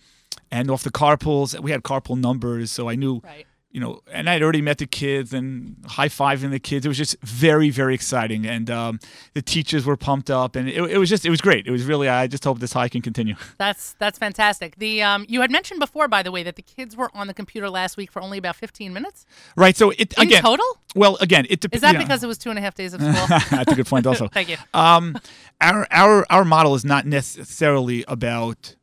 [0.52, 1.60] and off the carpools.
[1.60, 3.20] We had carpool numbers, so I knew.
[3.24, 3.48] Right.
[3.78, 6.84] You know, and I'd already met the kids and high fiving the kids.
[6.84, 9.00] It was just very, very exciting, and um,
[9.36, 11.68] the teachers were pumped up, and it, it was just, it was great.
[11.68, 13.36] It was really, I just hope this high can continue.
[13.60, 14.78] That's that's fantastic.
[14.78, 17.36] The um, you had mentioned before, by the way, that the kids were on the
[17.36, 19.78] computer last week for only about 15 minutes Right.
[19.78, 20.42] So it in again.
[20.42, 20.66] total.
[20.96, 21.84] Well, again, it depends.
[21.84, 23.28] Is that because it was two and a half days of school?
[23.52, 24.28] That's a good point, also.
[24.34, 24.58] Thank you.
[24.74, 25.16] Um,
[25.62, 28.74] our our our model is not necessarily about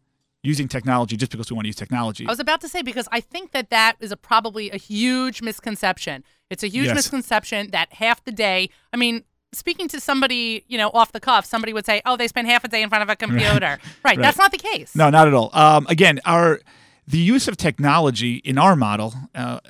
[0.45, 2.25] using technology just because we want to use technology.
[2.27, 5.43] I was about to say because I think that that is a, probably a huge
[5.43, 6.23] misconception.
[6.51, 6.95] It's a huge Yes.
[6.95, 8.69] misconception that half the day.
[8.93, 12.29] I mean, speaking to somebody, you know, off the cuff, somebody would say, "Oh, they
[12.29, 14.19] spend half a day in front of a computer." Right.
[14.19, 14.95] That's not the case.
[14.95, 15.51] No, not at all.
[15.53, 16.61] Um, again, our
[17.07, 19.61] the use of technology in our model uh,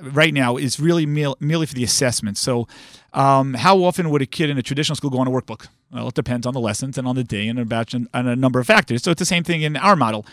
[0.00, 2.36] right now is really merely for the assessment.
[2.38, 2.66] So,
[3.14, 5.68] um, how often would a kid in a traditional school go on a workbook?
[5.92, 8.36] Well, it depends on the lessons and on the day and a about and a
[8.36, 9.02] number of factors.
[9.02, 10.26] So it's the same thing in our model.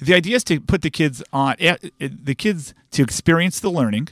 [0.00, 3.70] The idea is to put the kids on eh, eh, the kids to experience the
[3.70, 4.08] learning,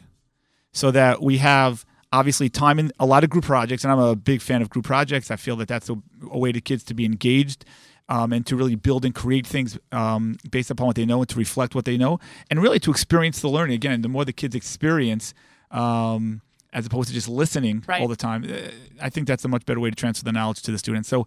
[0.72, 4.14] so that we have obviously time in a lot of group projects and i'm a
[4.14, 5.96] big fan of group projects i feel that that's a,
[6.30, 7.64] a way to kids to be engaged
[8.08, 11.28] um, and to really build and create things um, based upon what they know and
[11.28, 14.32] to reflect what they know and really to experience the learning again the more the
[14.32, 15.34] kids experience
[15.72, 16.40] um,
[16.74, 18.00] as opposed to just listening Right.
[18.02, 20.60] all the time eh, i think that's a much better way to transfer the knowledge
[20.62, 21.24] to the students so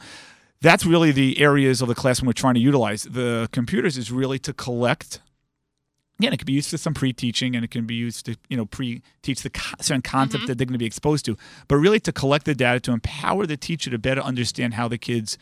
[0.61, 4.39] that's really the areas of the classroom we're trying to utilize the computers is really
[4.39, 5.21] to collect
[6.19, 8.57] again, it can be used for some pre-teaching, and it can be used to you
[8.57, 10.47] know pre-teach the co- certain concepts Mm-hmm.
[10.47, 11.37] that they're going to be exposed to.
[11.67, 14.97] But really, to collect the data to empower the teacher to better understand how the
[14.97, 15.37] kids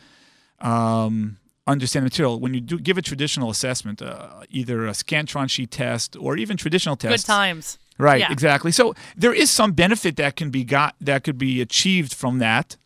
[0.60, 2.38] um, understand the material.
[2.40, 6.58] When you do give a traditional assessment, uh, either a Scantron sheet test or even
[6.58, 7.78] traditional tests, Good times.
[7.98, 8.20] Right?
[8.20, 8.32] Yeah.
[8.32, 8.72] Exactly.
[8.72, 12.76] So there is some benefit that can be got that could be achieved from that.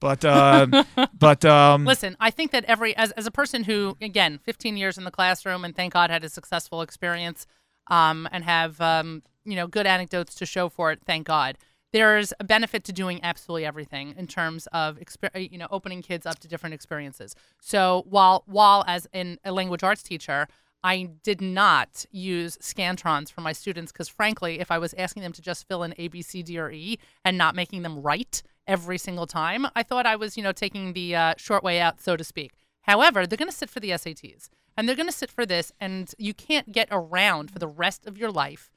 [0.00, 0.84] But uh,
[1.18, 4.98] but um, Listen, I think that every as as a person who again, 15 years
[4.98, 7.46] in the classroom and thank God had a successful experience
[7.88, 11.00] um, and have um, you know good anecdotes to show for it.
[11.06, 11.58] Thank God.
[11.92, 16.26] There's a benefit to doing absolutely everything in terms of exper- you know opening kids
[16.26, 17.34] up to different experiences.
[17.60, 20.46] So while while as in a language arts teacher,
[20.86, 25.32] I did not use scantrons for my students because frankly, if I was asking them
[25.32, 28.44] to just fill in A, B, C, D, or E and not making them write
[28.68, 32.00] every single time, I thought I was, you know, taking the uh, short way out,
[32.00, 32.52] so to speak.
[32.82, 35.72] However, they're going to sit for the SATs and they're going to sit for this,
[35.80, 38.70] and you can't get around for the rest of your life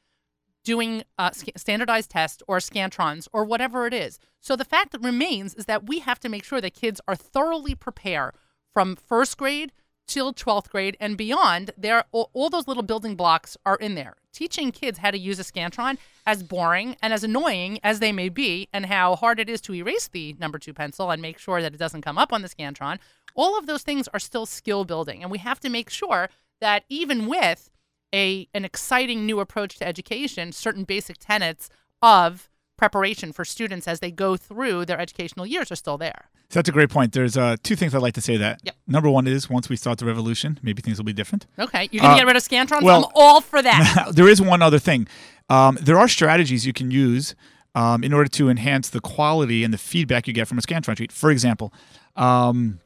[0.63, 4.17] doing uh, standardized tests or scantrons or whatever it is.
[4.39, 7.15] So the fact that remains is that we have to make sure that kids are
[7.15, 8.33] thoroughly prepared
[8.73, 9.73] from first grade
[10.09, 11.71] till 12th grade and beyond.
[11.77, 14.15] There, all, all those little building blocks are in there.
[14.33, 18.27] Teaching kids how to use a scantron, as boring and as annoying as they may
[18.27, 21.61] be, and how hard it is to erase the number two pencil and make sure
[21.61, 22.97] that it doesn't come up on the scantron.
[23.35, 26.83] All of those things are still skill building, and we have to make sure that
[26.89, 27.69] even with
[28.13, 31.69] a an exciting new approach to education, certain basic tenets
[32.01, 32.48] of
[32.79, 36.21] preparation for students as they go through their educational years are still there.
[36.49, 37.13] So that's a great point.
[37.13, 38.61] There's uh, two things I'd like to say that.
[38.63, 38.75] Yep.
[38.87, 41.45] Number one is once we start the revolution, maybe things will be different.
[41.59, 42.81] Okay, you're gonna Uh, get rid of scantrons.
[42.81, 44.11] well- I'm all for that.
[44.17, 45.07] there is one other thing.
[45.49, 47.35] Um, there are strategies you can use
[47.75, 50.97] um, in order to enhance the quality and the feedback you get from a Scantron
[50.97, 51.11] sheet.
[51.11, 51.71] For example,
[52.15, 52.79] um,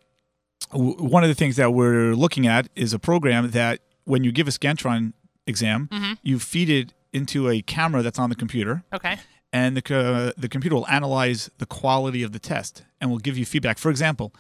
[0.71, 4.31] w- one of the things that we're looking at is a program that when you
[4.31, 5.13] give a Scantron
[5.47, 6.13] exam, Mm-hmm.
[6.23, 9.17] you feed it into a camera that's on the computer, okay.
[9.53, 13.37] And the co- the computer will analyze the quality of the test and will give
[13.37, 13.77] you feedback.
[13.77, 14.33] For example,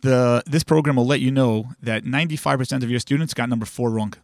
[0.00, 3.90] the this program will let you know that 95% of your students got number four
[3.90, 4.14] wrong.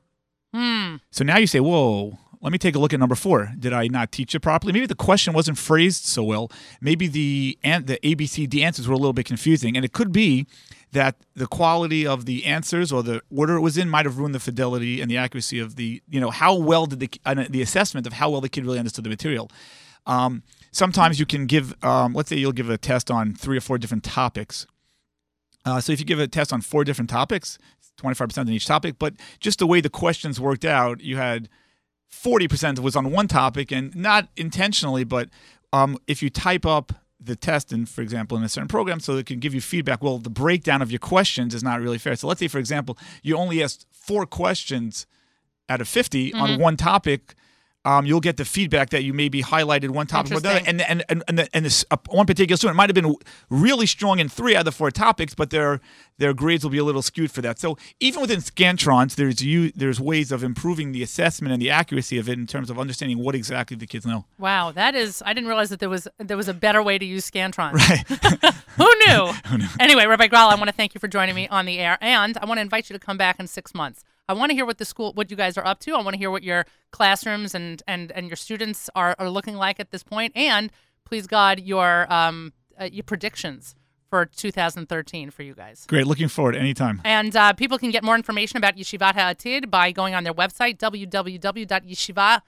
[0.54, 0.96] Hmm.
[1.10, 3.52] So now you say, whoa, let me take a look at number four.
[3.58, 4.72] Did I not teach it properly?
[4.72, 6.50] Maybe the question wasn't phrased so well.
[6.80, 9.76] Maybe the an- the ABCD answers were a little bit confusing.
[9.76, 10.46] And it could be
[10.92, 14.34] that the quality of the answers or the order it was in might have ruined
[14.34, 17.60] the fidelity and the accuracy of the, you know, how well did the, uh, the
[17.60, 19.50] assessment of how well the kid really understood the material.
[20.06, 20.42] Um,
[20.72, 23.78] sometimes you can give, um, let's say you'll give a test on three or four
[23.78, 24.66] different topics.
[25.64, 27.58] Uh, so if you give a test on four different topics,
[27.98, 31.48] 25% on each topic, but just the way the questions worked out, you had
[32.12, 35.28] 40% was on one topic and not intentionally, but
[35.72, 39.16] um, if you type up the test in, for example, in a certain program, so
[39.16, 40.02] it can give you feedback.
[40.02, 42.14] Well, the breakdown of your questions is not really fair.
[42.14, 45.06] So let's say, for example, you only asked four questions
[45.68, 47.34] out of 50 on one topic.
[47.86, 51.04] Um, you'll get the feedback that you maybe highlighted one topic or another, and and
[51.08, 53.14] and and, the, and this, uh, one particular student might have been
[53.48, 55.80] really strong in three out of the four topics, but their
[56.18, 57.60] their grades will be a little skewed for that.
[57.60, 62.18] So even within Scantrons, there's you there's ways of improving the assessment and the accuracy
[62.18, 64.24] of it in terms of understanding what exactly the kids know.
[64.36, 65.22] Wow, that is.
[65.24, 67.72] I didn't realize that there was there was a better way to use Scantron.
[67.72, 68.04] Right.
[68.78, 69.26] Who knew?
[69.46, 69.68] Who knew?
[69.78, 72.36] Anyway, Rabbi Grall, I want to thank you for joining me on the air, and
[72.38, 74.02] I want to invite you to come back in six months.
[74.28, 75.94] I want to hear what the school, what you guys are up to.
[75.94, 79.56] I want to hear what your classrooms and and and your students are are looking
[79.56, 80.72] like at this point, and
[81.04, 83.74] please God, your um uh, your predictions
[84.08, 85.84] for 2013 for you guys.
[85.86, 86.06] Great.
[86.06, 87.00] Looking forward anytime.
[87.04, 90.78] And uh, people can get more information about Yeshivat Ha'atid by going on their website,
[90.78, 92.40] www.yeshivat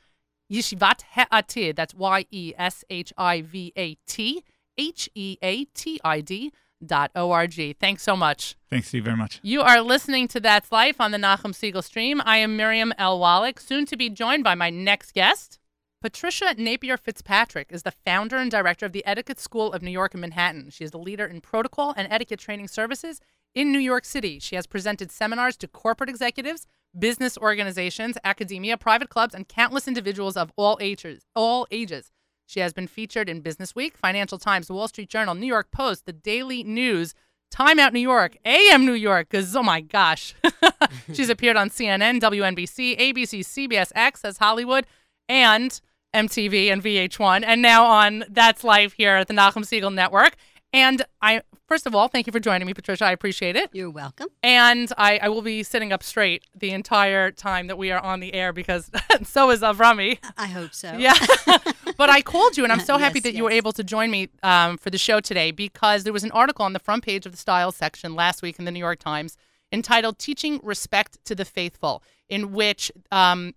[0.51, 1.77] Yeshivat Ha'atid.
[1.77, 4.45] That's Y E S H I V A T
[4.77, 6.53] H E A T I D
[6.85, 7.73] dot O R G.
[7.73, 8.57] Thanks so much.
[8.71, 9.41] Thanks, Steve, very much.
[9.43, 12.23] You are listening to That's Life on the Nachum Segal stream.
[12.25, 13.19] I am Miriam L.
[13.19, 15.59] Wallach, soon to be joined by my next guest.
[16.01, 20.15] Patricia Napier Fitzpatrick is the founder and director of the Etiquette School of New York
[20.15, 20.71] and Manhattan.
[20.71, 23.21] She is the leader in protocol and etiquette training services
[23.53, 24.39] in New York City.
[24.39, 30.37] She has presented seminars to corporate executives, business organizations, academia, private clubs, and countless individuals
[30.37, 31.25] of all ages.
[31.35, 32.13] All ages.
[32.49, 36.07] She has been featured in Business Week, Financial Times, Wall Street Journal, New York Post,
[36.07, 37.15] The Daily News,
[37.51, 40.35] Time Out New York, AM New York, because oh my gosh.
[41.13, 44.87] She's appeared on CNN, WNBC, ABC, CBS, Access Hollywood,
[45.29, 45.79] and
[46.15, 50.35] MTV and VH1, and now on That's Life here at the Nachum Segal Network.
[50.73, 53.05] And I, first of all, thank you for joining me, Patricia.
[53.05, 53.71] I appreciate it.
[53.73, 54.29] You're welcome.
[54.43, 58.21] And I, I will be sitting up straight the entire time that we are on
[58.21, 58.91] the air because
[59.23, 60.19] so is Avrami.
[60.37, 60.95] I hope so.
[60.97, 61.15] Yeah.
[61.97, 64.11] but I called you, and I'm so happy Yes, that you were able to join
[64.11, 67.27] me um, for the show today because there was an article on the front page
[67.27, 69.37] of the Style section last week in the New York Times
[69.71, 73.55] entitled Teaching Respect to the Faithful, in which um,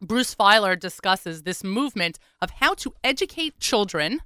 [0.00, 4.20] Bruce Feiler discusses this movement of how to educate children,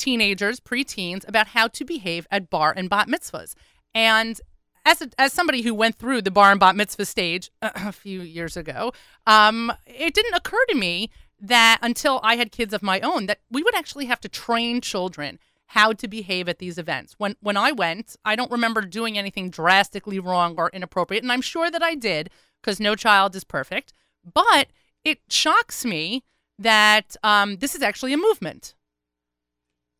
[0.00, 3.54] teenagers, preteens, about how to behave at bar and bat mitzvahs.
[3.94, 4.40] And
[4.84, 8.22] as, a, as somebody who went through the bar and bat mitzvah stage a few
[8.22, 8.92] years ago,
[9.26, 11.10] um, it didn't occur to me
[11.40, 14.80] that until I had kids of my own that we would actually have to train
[14.80, 17.14] children how to behave at these events.
[17.18, 21.40] When when I went, I don't remember doing anything drastically wrong or inappropriate, and I'm
[21.40, 23.92] sure that I did because no child is perfect.
[24.24, 24.68] But
[25.04, 26.24] it shocks me
[26.58, 28.74] that um, this is actually a movement.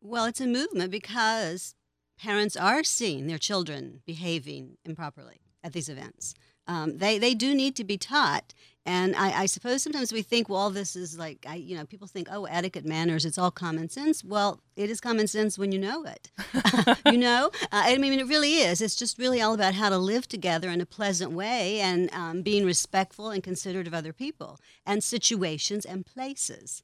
[0.01, 1.75] Well, it's a movement because
[2.19, 6.35] parents are seeing their children behaving improperly at these events.
[6.67, 8.55] Um, they they do need to be taught,
[8.87, 12.07] and I, I suppose sometimes we think, well, this is like, I, you know, people
[12.07, 14.25] think, oh, etiquette, manners, it's all common sense.
[14.25, 16.31] Well, it is common sense when you know it.
[17.07, 18.81] you know, uh, I mean, it really is.
[18.81, 22.43] It's just really all about how to live together in a pleasant way and um,
[22.43, 26.83] being respectful and considerate of other people and situations and places.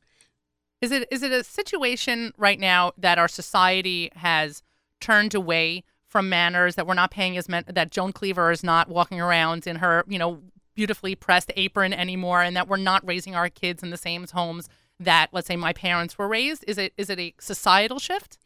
[0.81, 4.63] Is it is it a situation right now that our society has
[5.01, 8.89] turned away from manners that we're not paying as men- that June Cleaver is not
[8.89, 10.43] walking around in her you know
[10.75, 14.69] beautifully pressed apron anymore, and that we're not raising our kids in the same homes
[15.01, 16.65] that let's say my parents were raised?
[16.69, 18.39] Is it is it a societal shift?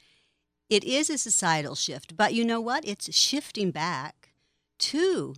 [0.69, 2.87] It is a societal shift, but you know what?
[2.87, 4.33] It's shifting back
[4.79, 5.35] to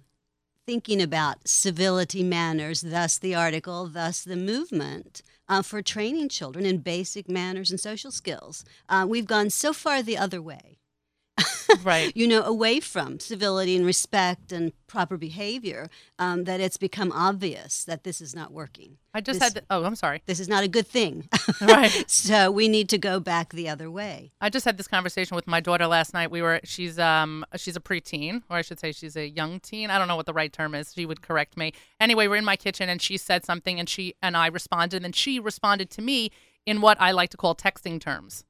[0.66, 6.78] thinking about civility manners, thus the article, thus the movement uh, for training children in
[6.78, 8.64] basic manners and social skills.
[8.88, 10.78] Uh, we've gone so far the other way.
[11.82, 12.12] Right.
[12.16, 17.84] you know, away from civility and respect and proper behavior, um, that it's become obvious
[17.84, 18.98] that this is not working.
[19.14, 20.22] I just This- had the, oh, I'm sorry.
[20.26, 21.28] This is not a good thing.
[21.60, 22.04] Right.
[22.10, 24.32] so we need to go back the other way.
[24.40, 26.30] I just had this conversation with my daughter last night.
[26.30, 29.90] We were she's um she's a preteen, or I should say she's a young teen.
[29.90, 30.92] I don't know what the right term is.
[30.94, 31.72] She would correct me.
[32.00, 35.04] Anyway, we're in my kitchen and she said something and she and I responded and
[35.04, 36.30] then she responded to me
[36.66, 38.44] in what I like to call texting terms,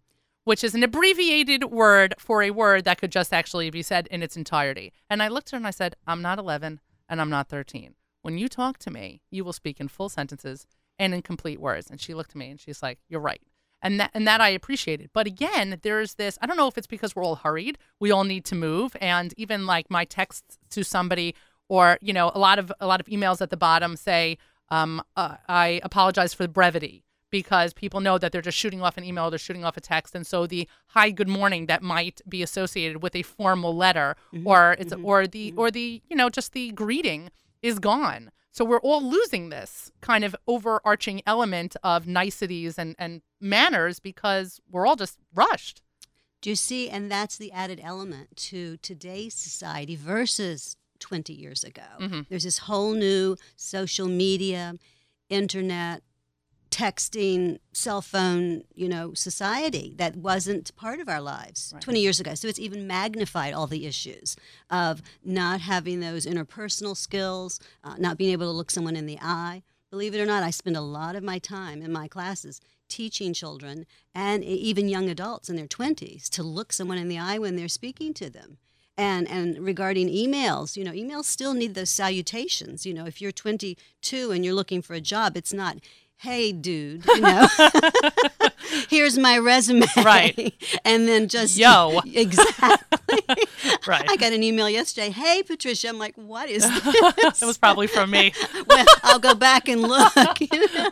[0.45, 4.23] which is an abbreviated word for a word that could just actually be said in
[4.23, 4.93] its entirety.
[5.09, 7.95] And I looked at her and I said, "I'm not 11 and I'm not 13.
[8.23, 10.67] When you talk to me, you will speak in full sentences
[10.99, 13.43] and in complete words." And she looked at me and she's like, "You're right."
[13.83, 15.11] and that and that I appreciated.
[15.13, 16.39] But again, there's this.
[16.41, 17.79] I don't know if it's because we're all hurried.
[18.01, 21.35] We all need to move, and even like my texts to somebody,
[21.69, 24.39] or you know, a lot of a lot of emails at the bottom say,
[24.71, 28.97] um, uh, "I apologize for the brevity." Because people know that they're just shooting off
[28.97, 32.21] an email, they're shooting off a text, and so the "Hi, good morning" that might
[32.29, 34.47] be associated with a formal letter, mm-hmm.
[34.47, 35.05] or it's mm-hmm.
[35.05, 35.59] or the mm-hmm.
[35.59, 38.31] or the you know just the greeting is gone.
[38.53, 44.61] So we're all losing this kind of overarching element of niceties and, and manners because
[44.71, 45.81] we're all just rushed.
[46.43, 46.91] Do you see?
[46.91, 51.83] And that's the added element to today's society versus 20 years ago.
[51.99, 52.29] Mhm.
[52.29, 54.75] There's this whole new social media,
[55.31, 56.03] internet,
[56.73, 61.83] texting, cell phone, you know, society that wasn't part of our lives Right.
[61.83, 62.35] 20 years ago.
[62.35, 64.35] So it's even magnified all the issues
[64.71, 69.19] of not having those interpersonal skills, uh, not being able to look someone in the
[69.21, 69.63] eye.
[69.91, 73.33] Believe it or not, I spend a lot of my time in my classes teaching
[73.35, 77.57] children and even young adults in their 20s to look someone in the eye when
[77.57, 78.57] they're speaking to them.
[78.99, 82.85] And, and regarding emails, you know, emails still need those salutations.
[82.85, 85.79] You know, if you're 22 and you're looking for a job, it's not,
[86.23, 87.49] hey, dude, you know,
[88.89, 89.87] here's my resume.
[89.97, 90.55] Right.
[90.85, 92.01] and then just, Yo.
[92.15, 93.19] Exactly.
[93.87, 94.05] Right.
[94.09, 95.11] I got an email yesterday.
[95.11, 95.89] Hey, Patricia.
[95.89, 97.43] I'm like, what is this?
[97.43, 98.33] It was probably from me.
[98.67, 100.41] well, I'll go back and look.
[100.41, 100.91] you know?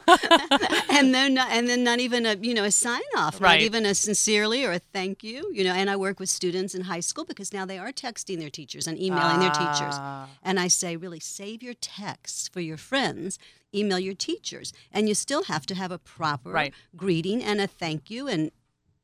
[0.90, 3.56] and then not, and then not even a you know a sign off, Right.
[3.56, 5.50] not even a sincerely or a thank you.
[5.52, 8.38] You know, and I work with students in high school because now they are texting
[8.40, 9.94] their teachers and emailing their teachers.
[9.96, 10.28] Ah.
[10.42, 13.38] And I say, really save your texts for your friends.
[13.74, 16.74] Email your teachers, and you still have to have a proper Right.
[16.96, 18.50] greeting and a thank you, and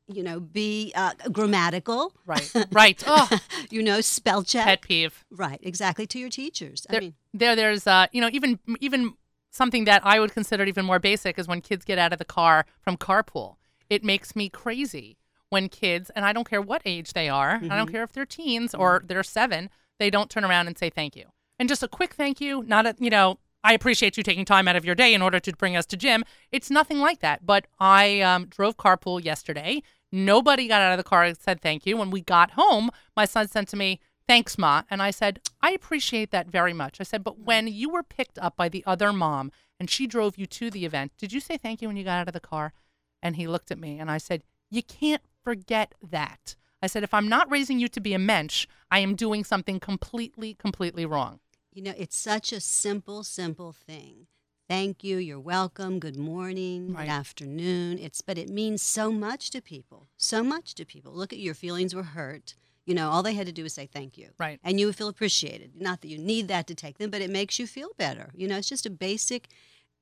[0.09, 2.13] you know, be uh, grammatical.
[2.25, 2.49] Right.
[2.71, 3.03] Right.
[3.07, 3.29] Oh,
[3.69, 4.65] You know, spell check.
[4.65, 5.25] pet peeve.
[5.29, 6.85] Right, exactly to your teachers.
[6.89, 9.15] I There, mean, there, there's, uh, you know, even, even
[9.51, 12.25] something that I would consider even more basic is when kids get out of the
[12.25, 13.55] car from carpool.
[13.89, 15.17] It makes me crazy
[15.49, 17.77] when kids, and I don't care what age they are, I Mm-hmm.
[17.77, 21.15] don't care if they're teens or they're seven, they don't turn around and say thank
[21.17, 21.25] you.
[21.59, 24.67] And just a quick thank you, not a, you know, I appreciate you taking time
[24.67, 26.23] out of your day in order to bring us to gym.
[26.51, 27.45] It's nothing like that.
[27.45, 29.83] But I um, drove carpool yesterday.
[30.11, 31.97] Nobody got out of the car and said thank you.
[31.97, 34.83] When we got home, my son said to me, Thanks, Ma.
[34.89, 36.99] And I said, I appreciate that very much.
[36.99, 40.37] I said, But when you were picked up by the other mom and she drove
[40.37, 42.39] you to the event, did you say thank you when you got out of the
[42.39, 42.73] car?
[43.21, 46.55] And he looked at me and I said, You can't forget that.
[46.81, 49.79] I said, If I'm not raising you to be a mensch, I am doing something
[49.79, 51.39] completely, completely wrong.
[51.77, 54.25] You know, it's such a simple, simple thing.
[54.67, 55.17] Thank you.
[55.17, 55.99] You're welcome.
[55.99, 56.91] Good morning.
[56.91, 57.05] Right.
[57.05, 57.99] Good afternoon.
[57.99, 60.07] It's but it means so much to people.
[60.17, 61.13] So much to people.
[61.13, 62.55] Look at your feelings were hurt.
[62.87, 64.29] You know, all they had to do was say thank you.
[64.39, 64.59] Right.
[64.63, 65.73] And you would feel appreciated.
[65.79, 68.31] Not that you need that to take them, but it makes you feel better.
[68.33, 69.47] You know, it's just a basic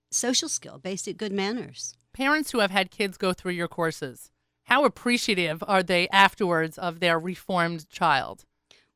[0.09, 1.97] social skill, basic good manners.
[2.13, 4.31] Parents who have had kids go through your courses,
[4.63, 8.45] how appreciative are they afterwards of their reformed child?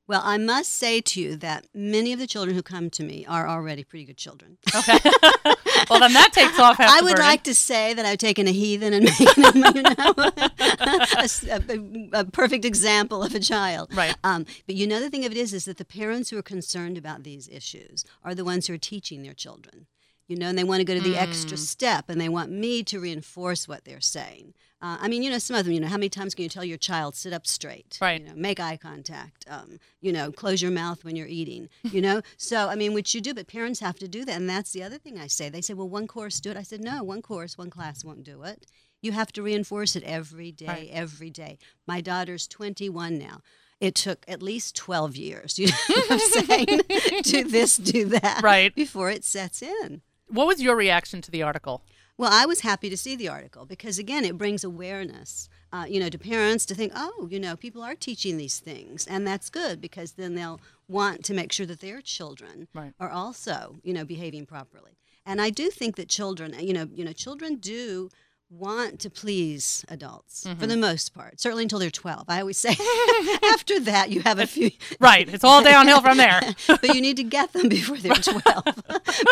[0.09, 3.27] Well, I must say to you that many of the children who come to me
[3.27, 4.57] are already pretty good children.
[4.75, 4.97] Okay.
[5.87, 7.25] well, then that takes off I would burden.
[7.25, 11.29] like to say that I've taken a heathen and made him, you know, a,
[11.69, 13.95] a- a perfect example of a child.
[13.95, 14.15] Right.
[14.23, 16.41] Um, but you know, the thing of it is, is that the parents who are
[16.41, 19.85] concerned about these issues are the ones who are teaching their children.
[20.29, 21.61] You know, and they want to go to the extra Mm.
[21.61, 24.53] step, and they want me to reinforce what they're saying.
[24.81, 26.49] Uh, I mean, you know, some of them, you know, how many times can you
[26.49, 27.97] tell your child sit up straight?
[27.99, 28.21] Right.
[28.21, 29.43] You know, make eye contact.
[29.49, 31.67] Um, you know, close your mouth when you're eating.
[31.91, 34.49] You know, so I mean, which you do, but parents have to do that, and
[34.49, 35.49] that's the other thing I say.
[35.49, 36.55] They say, well, one course do it.
[36.57, 38.67] I said, no, one course, one class won't do it.
[39.01, 40.89] You have to reinforce it every day, Right.
[40.93, 41.57] every day.
[41.87, 43.41] My daughter's 21 now.
[43.81, 46.81] It took at least 12 years, you know what I'm saying?
[47.23, 48.41] do this, do that.
[48.43, 48.75] Right.
[48.75, 50.01] Before it sets in.
[50.29, 51.81] What was your reaction to the article?
[52.17, 55.99] Well, I was happy to see the article because, again, it brings awareness, uh, you
[55.99, 59.49] know, to parents to think, oh, you know, people are teaching these things, and that's
[59.49, 62.93] good because then they'll want to make sure that their children Right.
[62.99, 64.97] are also, you know, behaving properly.
[65.25, 68.09] And I do think that children, you know, you know, children do
[68.49, 72.25] want to please adults for the most part, certainly until they're 12.
[72.27, 72.69] I always say
[73.53, 75.29] after that you have a few Right.
[75.31, 76.41] It's all downhill from there.
[76.67, 78.63] but you need to get them before they're 12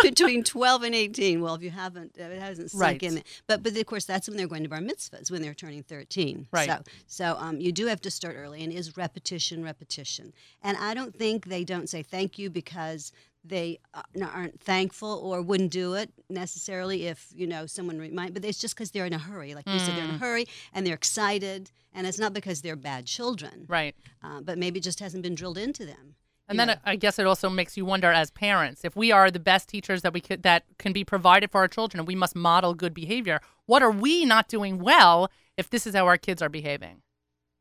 [0.04, 3.04] between 12 and 18 well if you haven't it hasn't sunk Right.
[3.04, 5.84] in but but of course that's when they're going to bar mitzvahs when they're turning
[5.84, 6.70] 13 Right.
[6.70, 10.94] so so um, you do have to start early and is repetition repetition and i
[10.94, 13.12] don't think they don't say thank you because
[13.48, 14.02] they uh,
[14.34, 18.76] aren't thankful or wouldn't do it necessarily if you know someone remind but it's just
[18.76, 20.16] because they're in a hurry like you said they're in Mm.
[20.16, 23.96] a hurry and they're excited and it's not because they're bad children Right.
[24.24, 26.16] uh, but maybe it just hasn't been drilled into them
[26.50, 26.76] And then know.
[26.86, 30.02] I guess it also makes you wonder as parents if we are the best teachers
[30.04, 32.94] that we could that can be provided for our children and we must model good
[32.94, 33.40] behavior.
[33.66, 37.02] What are we not doing well if this is how our kids are behaving?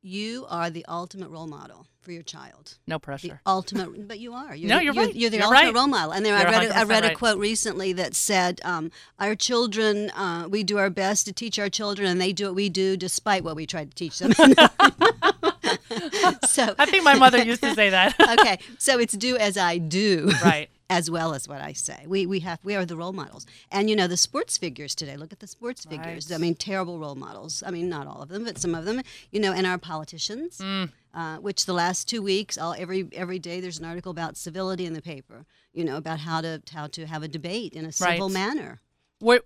[0.07, 2.77] You are the ultimate role model for your child.
[2.87, 3.41] No The pressure.
[3.45, 4.55] ultimate, but you are.
[4.55, 5.13] You're No, the, you're right.
[5.13, 5.75] You're the You're ultimate right.
[5.75, 6.13] role model.
[6.13, 7.19] And then You're I read, a, I 100% read a right.
[7.19, 11.69] quote recently that said, um, "Our children, uh, we do our best to teach our
[11.69, 14.33] children, and they do what we do despite what we try to teach them."
[16.47, 18.15] so I think my mother used to say that.
[18.39, 20.71] okay, so it's do as I do, right.
[20.89, 22.05] As well as what I say.
[22.07, 25.17] We we have we are the role models, and you know the sports figures today.
[25.17, 26.31] Look at the sports figures.
[26.31, 27.63] I mean, terrible role models.
[27.67, 29.03] I mean, not all of them, but some of them.
[29.33, 30.91] You know, and our politicians, Mm.
[31.15, 34.87] uh, which the last two weeks, all every every day, there's an article about civility
[34.87, 35.45] in the paper.
[35.73, 38.33] You know, about how to how to have a debate in a civil Right.
[38.33, 38.81] manner.
[39.21, 39.41] We're,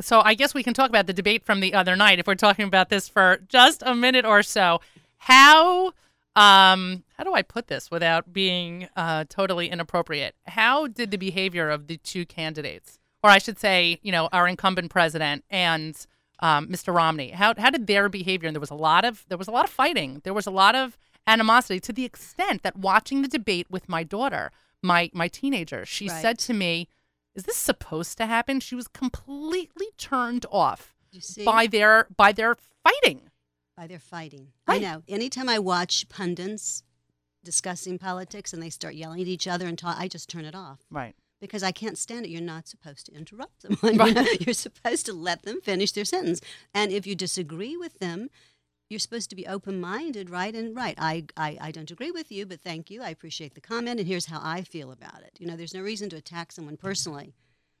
[0.00, 2.34] so I guess we can talk about the debate from the other night if we're
[2.36, 4.80] talking about this for just a minute or so.
[5.18, 5.92] How
[6.36, 10.34] um how do I put this without being uh, totally inappropriate?
[10.46, 14.46] How did the behavior of the two candidates, or I should say, you know, our
[14.46, 15.96] incumbent president and
[16.40, 16.94] um, Mr.
[16.94, 18.46] Romney, how how did their behavior?
[18.46, 20.20] And there was a lot of there was a lot of fighting.
[20.24, 24.02] There was a lot of animosity to the extent that watching the debate with my
[24.04, 26.20] daughter, my my teenager, she Right.
[26.22, 26.88] said to me,
[27.34, 28.60] is this supposed to happen?
[28.60, 30.94] She was completely turned off
[31.46, 33.25] by their by their fighting.
[33.76, 34.48] By their fighting.
[34.66, 34.76] Right.
[34.76, 35.02] I know.
[35.08, 36.82] Anytime I watch pundits
[37.44, 40.54] discussing politics and they start yelling at each other and talk, I just turn it
[40.54, 40.80] off.
[40.90, 41.14] Right.
[41.40, 42.30] because I can't stand it.
[42.30, 43.76] You're not supposed to interrupt them.
[43.96, 46.40] Know, You're supposed to let them finish their sentence.
[46.74, 48.30] And if you disagree with them,
[48.88, 50.54] you're supposed to be open minded, right?
[50.54, 53.02] And right, I, I, I don't agree with you, but thank you.
[53.02, 55.32] I appreciate the comment, and here's how I feel about it.
[55.38, 57.34] You know, there's no reason to attack someone personally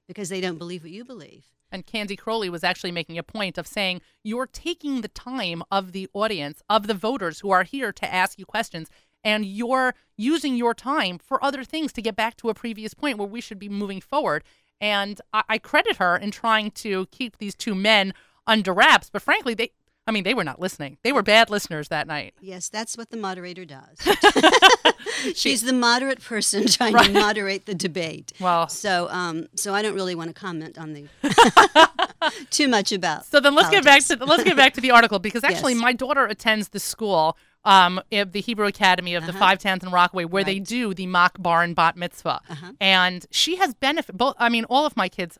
[0.08, 1.44] because they don't believe what you believe.
[1.70, 5.92] And Candy Crowley was actually making a point of saying you're taking the time of
[5.92, 8.88] the audience, of the voters who are here to ask you questions,
[9.24, 13.18] and you're using your time for other things to get back to a previous point
[13.18, 14.44] where we should be moving forward.
[14.80, 18.14] And I, I credit her in trying to keep these two men
[18.46, 19.10] under wraps.
[19.10, 19.72] But frankly, they,
[20.08, 20.98] I mean, they were not listening.
[21.02, 22.34] They were bad listeners that night.
[22.40, 23.98] Yes, that's what the moderator does.
[25.34, 27.06] She's the moderate person trying Right.
[27.06, 28.32] to moderate the debate.
[28.40, 31.06] Well, So, um, so I don't really want to comment on the
[32.50, 33.24] too much about.
[33.26, 35.82] So then let's get back to let's get back to the article because actually Yes.
[35.82, 39.38] my daughter attends the school, um, the Hebrew Academy of the Uh-huh.
[39.40, 42.72] Five Towns in Rockaway, where they do the mock bar and bat mitzvah, Uh-huh.
[42.80, 44.16] and she has benefit.
[44.16, 45.38] Both, I mean, all of my kids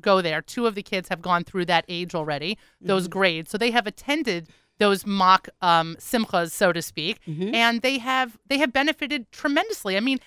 [0.00, 0.40] go there.
[0.40, 3.12] Two of the kids have gone through that age already, those Mm-hmm.
[3.12, 7.54] grades, so they have attended those mock um, simchas, so to speak, Mhm.
[7.54, 9.96] and they have they have benefited tremendously.
[9.96, 10.18] I mean,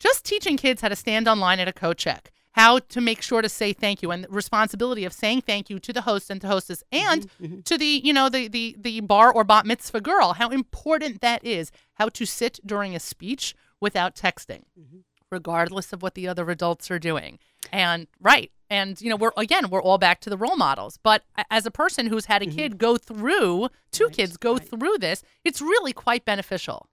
[0.00, 3.40] just teaching kids how to stand online at a coat check, how to make sure
[3.40, 6.40] to say thank you, and the responsibility of saying thank you to the host and
[6.40, 7.64] to hostess, and mhm.
[7.64, 11.42] to the you know the the the bar or bat mitzvah girl, how important that
[11.44, 11.70] is.
[11.94, 15.04] How to sit during a speech without texting, Mhm.
[15.32, 17.38] Regardless of what the other adults are doing.
[17.72, 20.98] And right, and you know we're again we're all back to the role models.
[21.02, 24.68] But as a person who's had a kid go through, two Right, kids go right.
[24.68, 26.88] through this, it's really quite beneficial.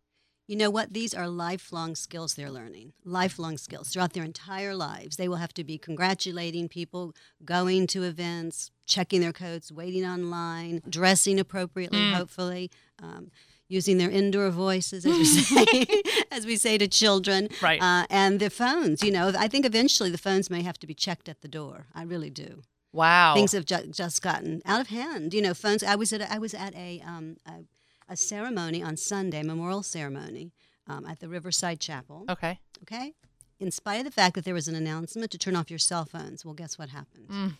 [0.47, 0.93] You know what?
[0.93, 2.93] These are lifelong skills they're learning.
[3.05, 5.15] Lifelong skills throughout their entire lives.
[5.17, 7.13] They will have to be congratulating people,
[7.45, 12.13] going to events, checking their coats, waiting online, dressing appropriately, Mm.
[12.13, 13.29] hopefully, um,
[13.69, 15.87] using their indoor voices, as we say,
[16.31, 17.81] as we say to children, Right.
[17.81, 19.01] uh, and their phones.
[19.03, 21.85] You know, I think eventually the phones may have to be checked at the door.
[21.95, 22.61] I really do.
[22.91, 23.35] Wow.
[23.35, 25.33] Things have ju- just gotten out of hand.
[25.33, 25.83] You know, phones.
[25.83, 27.63] I was at a, I was at a um, a,
[28.09, 30.51] a ceremony on Sunday, memorial ceremony
[30.87, 32.25] um, at the Riverside Chapel.
[32.27, 32.59] okay.
[32.83, 33.13] Okay,
[33.59, 36.05] in spite of the fact that there was an announcement to turn off your cell
[36.05, 36.43] phones.
[36.43, 37.27] Well, guess what happened?
[37.29, 37.57] Mm.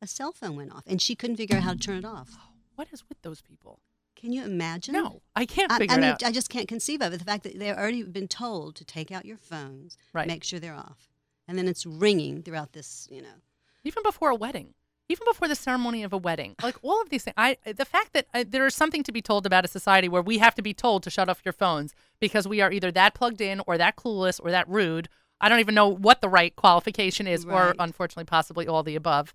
[0.00, 2.30] A cell phone went off, and she couldn't figure out how to turn it off.
[2.74, 3.80] What is with those people?
[4.16, 4.94] Can you imagine?
[4.94, 6.24] No, I can't I, figure I mean, it out.
[6.24, 7.18] I just can't conceive of it.
[7.18, 10.26] The fact that they've already been told to take out your phones, Right.
[10.28, 11.08] make sure they're off,
[11.48, 13.08] and then it's ringing throughout this.
[13.10, 13.40] You know,
[13.84, 14.74] even before a wedding
[15.08, 18.12] even before the ceremony of a wedding like all of these things i the fact
[18.12, 20.62] that uh, there is something to be told about a society where we have to
[20.62, 23.76] be told to shut off your phones because we are either that plugged in or
[23.76, 25.08] that clueless or that rude
[25.40, 29.34] i don't even know what the right qualification is or unfortunately possibly all the above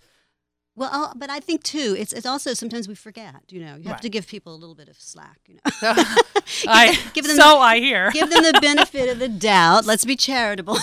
[0.77, 3.35] well, but I think too, it's it's also sometimes we forget.
[3.49, 4.01] You know, you have Right.
[4.03, 5.39] to give people a little bit of slack.
[5.47, 5.61] You know,
[6.67, 9.85] I, give them so the, i hear give them the benefit of the doubt.
[9.85, 10.75] Let's be charitable.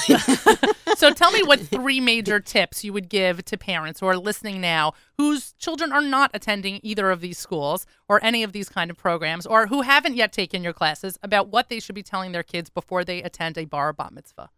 [0.97, 4.61] so tell me what three major tips you would give to parents who are listening
[4.61, 8.91] now whose children are not attending either of these schools or any of these kind
[8.91, 12.33] of programs or who haven't yet taken your classes about what they should be telling
[12.33, 14.51] their kids before they attend a bar or bat mitzvah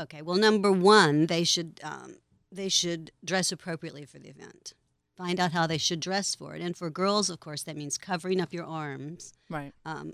[0.00, 0.22] Okay.
[0.22, 2.16] Well, number one, they should um,
[2.50, 4.74] they should dress appropriately for the event.
[5.16, 6.62] Find out how they should dress for it.
[6.62, 10.12] And for girls, of course, that means covering up your arms, right um,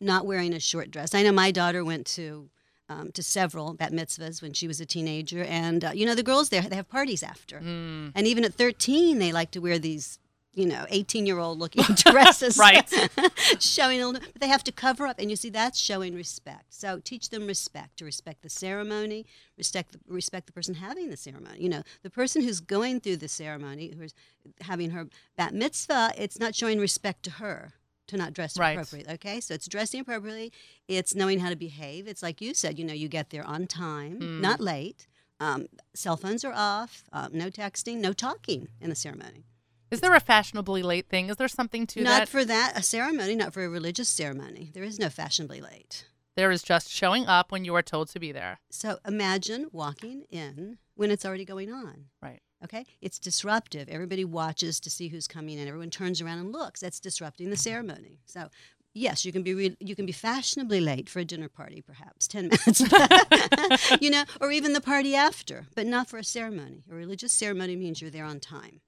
[0.00, 1.14] not wearing a short dress.
[1.14, 2.50] I know my daughter went to
[2.88, 6.22] um, to several bat mitzvahs when she was a teenager, and uh, you know the
[6.22, 8.12] girls there they have parties after, Mm.
[8.14, 10.18] and even at thirteen they like to wear these.
[10.54, 12.88] You know, eighteen-year-old looking dresses, Right.
[13.60, 16.72] showing a little, but they have to cover up, and you see that's showing respect.
[16.74, 19.26] So teach them respect to respect the ceremony,
[19.58, 21.60] respect the, respect the person having the ceremony.
[21.60, 24.14] You know, the person who's going through the ceremony, who's
[24.60, 27.72] having her bat mitzvah, it's not showing respect to her
[28.06, 28.72] to not dress Right.
[28.72, 29.14] appropriately.
[29.14, 30.52] Okay, so it's dressing appropriately.
[30.88, 32.06] It's knowing how to behave.
[32.06, 34.40] It's like you said, you know, you get there on time, Mm.
[34.40, 35.06] not late.
[35.40, 37.04] Um, cell phones are off.
[37.12, 39.46] Uh, no texting, no talking in the ceremony.
[39.94, 41.30] Is there a fashionably late thing?
[41.30, 42.28] Is there something to not that?
[42.28, 44.70] for that a ceremony, not for a religious ceremony.
[44.74, 46.06] There is no fashionably late.
[46.36, 48.58] there is just showing up when you are told to be there.
[48.70, 52.06] So imagine walking in when it's already going on.
[52.20, 52.40] Right.
[52.64, 53.88] Okay, it's disruptive.
[53.88, 55.68] Everybody watches to see who's coming in.
[55.68, 56.80] Everyone turns around and looks.
[56.80, 58.20] That's disrupting the ceremony.
[58.24, 58.48] So,
[58.94, 62.26] yes, you can be re- you can be fashionably late for a dinner party, perhaps
[62.34, 62.80] ten minutes,
[64.00, 66.84] you know, or even the party after, but not for a ceremony.
[66.90, 68.80] A religious ceremony means you're there on time.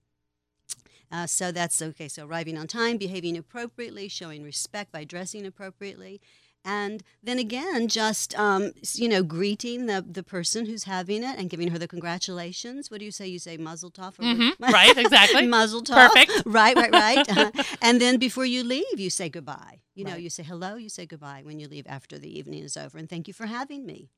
[1.12, 2.08] Uh, so that's okay.
[2.08, 6.20] So arriving on time, behaving appropriately, showing respect by dressing appropriately,
[6.64, 11.48] and then again, just um, you know, greeting the the person who's having it and
[11.48, 12.90] giving her the congratulations.
[12.90, 13.26] What do you say?
[13.28, 14.18] You say Mazel Tov.
[14.18, 14.72] or what- Mhm.
[14.72, 15.46] Right, exactly.
[15.56, 16.08] Mazel Tov.
[16.08, 16.32] Perfect.
[16.46, 17.28] Right, right, right.
[17.38, 17.50] Uh,
[17.80, 19.80] and then before you leave, you say goodbye.
[19.94, 22.76] You know, you say hello, you say goodbye when you leave after the evening is
[22.76, 24.10] over, and thank you for having me.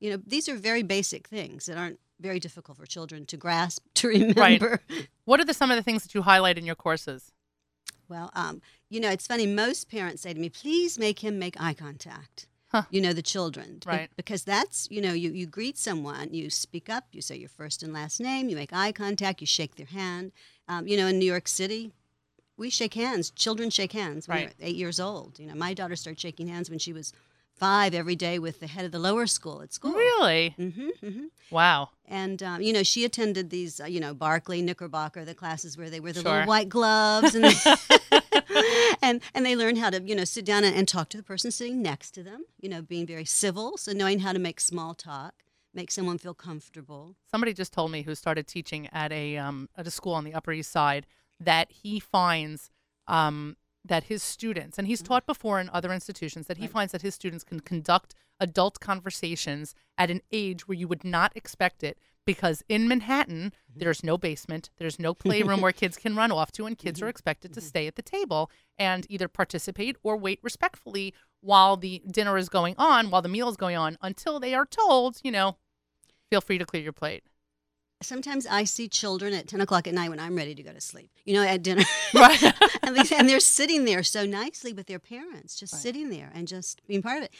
[0.00, 3.82] You know, these are very basic things that aren't very difficult for children to grasp,
[3.94, 4.80] to remember.
[4.90, 5.08] Right.
[5.24, 7.32] What are the, some of the things that you highlight in your courses?
[8.08, 9.46] Well, um, you know, it's funny.
[9.46, 12.82] Most parents say to me, "Please make him make eye contact." Huh.
[12.90, 14.10] You know, the children, Be- Right.
[14.16, 17.82] Because that's you know, you you greet someone, you speak up, you say your first
[17.82, 20.30] and last name, you make eye contact, you shake their hand.
[20.68, 21.90] Um, you know, in New York City,
[22.56, 23.30] we shake hands.
[23.30, 24.54] Children shake hands when Right.
[24.58, 25.38] they're eight years old.
[25.40, 27.12] You know, my daughter started shaking hands when she was
[27.56, 29.92] five every day with the head of the lower school at school.
[29.92, 30.54] Really?
[30.58, 31.24] Mm-hmm, mm-hmm.
[31.50, 31.90] Wow.
[32.06, 35.90] And um, you know, she attended these, uh, you know, Barclay, Knickerbocker, the classes where
[35.90, 36.32] they wear the Sure.
[36.32, 37.44] little white gloves, and
[39.02, 41.22] and and they learn how to, you know, sit down and, and talk to the
[41.22, 42.44] person sitting next to them.
[42.60, 45.34] You know, being very civil, so knowing how to make small talk,
[45.74, 47.16] make someone feel comfortable.
[47.30, 50.34] Somebody just told me who started teaching at a um, at a school on the
[50.34, 51.06] Upper East Side
[51.40, 52.70] that he finds
[53.08, 55.14] um, that his students, and he's mm-hmm.
[55.14, 56.72] taught before in other institutions, that he Right.
[56.72, 61.36] finds that his students can conduct adult conversations at an age where you would not
[61.36, 61.98] expect it.
[62.24, 63.78] Because in Manhattan, mm-hmm.
[63.78, 67.04] there's no basement, there's no playroom where kids can run off to, and kids are
[67.04, 67.10] mm-hmm.
[67.10, 72.36] expected to stay at the table and either participate or wait respectfully while the dinner
[72.36, 75.56] is going on, while the meal is going on, until they are told, you know,
[76.28, 77.22] feel free to clear your plate.
[78.02, 80.80] Sometimes I see children at ten o'clock at night when I'm ready to go to
[80.80, 81.10] sleep.
[81.24, 81.84] You know, at dinner,
[82.14, 82.42] Right.
[82.82, 85.82] and, they, and they're sitting there so nicely with their parents, just Right.
[85.82, 87.30] sitting there and just being part of it.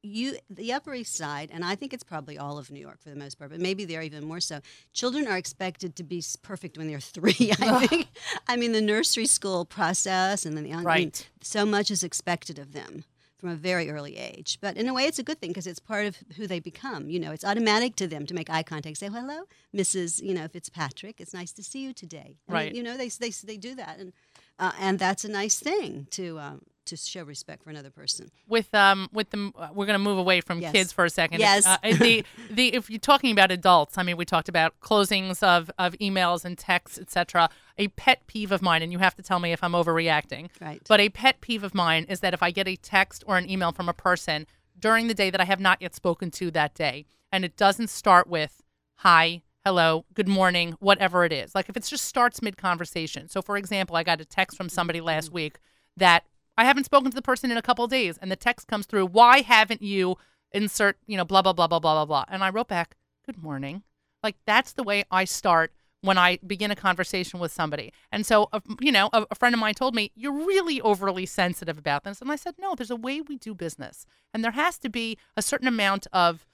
[0.00, 3.10] You, the Upper East Side, and I think it's probably all of New York for
[3.10, 4.60] the most part, but maybe they're even more so.
[4.92, 7.50] Children are expected to be perfect when they're three.
[7.60, 8.06] I think.
[8.46, 12.60] I mean, the nursery school process, and then the I mean, so much is expected
[12.60, 13.02] of them
[13.38, 14.58] from a very early age.
[14.60, 17.08] But in a way, it's a good thing because it's part of who they become.
[17.08, 19.42] You know, it's automatic to them to make eye contact, say hello,
[19.74, 20.22] Mrs.
[20.22, 21.20] You know, Fitzpatrick.
[21.20, 22.36] It's nice to see you today.
[22.48, 22.74] Mean, Right.
[22.74, 24.12] you know, they they they do that, and
[24.58, 28.30] uh, and that's a nice thing to um, to show respect for another person.
[28.46, 30.72] with um with the uh, we're going to move away from Yes.
[30.72, 31.40] kids for a second.
[31.40, 31.64] Yes.
[31.66, 35.70] Uh, the the if you're talking about adults, I mean, we talked about closings of
[35.78, 37.48] of emails and texts, etc.
[37.78, 40.48] A pet peeve of mine, and you have to tell me if I'm overreacting.
[40.60, 40.82] Right.
[40.88, 43.48] But a pet peeve of mine is that if I get a text or an
[43.48, 44.46] email from a person
[44.78, 47.88] during the day that I have not yet spoken to that day, and it doesn't
[47.90, 48.62] start with
[48.96, 51.54] "Hi," hello, good morning, whatever it is.
[51.54, 53.28] Like if it just starts mid conversation.
[53.28, 55.58] So, for example, I got a text from somebody last week
[55.96, 56.24] that
[56.58, 59.06] I haven't spoken to the person in a couple days, and the text comes through,
[59.06, 60.16] why haven't you
[60.52, 62.24] insert, you know, blah, blah, blah, blah, blah, blah, blah.
[62.28, 63.84] And I wrote back, good morning.
[64.24, 67.92] Like that's the way I start when I begin a conversation with somebody.
[68.10, 71.26] And so, uh, you know, a, a friend of mine told me, you're really overly
[71.26, 72.20] sensitive about this.
[72.20, 74.04] And I said, no, there's a way we do business.
[74.34, 76.44] And there has to be a certain amount of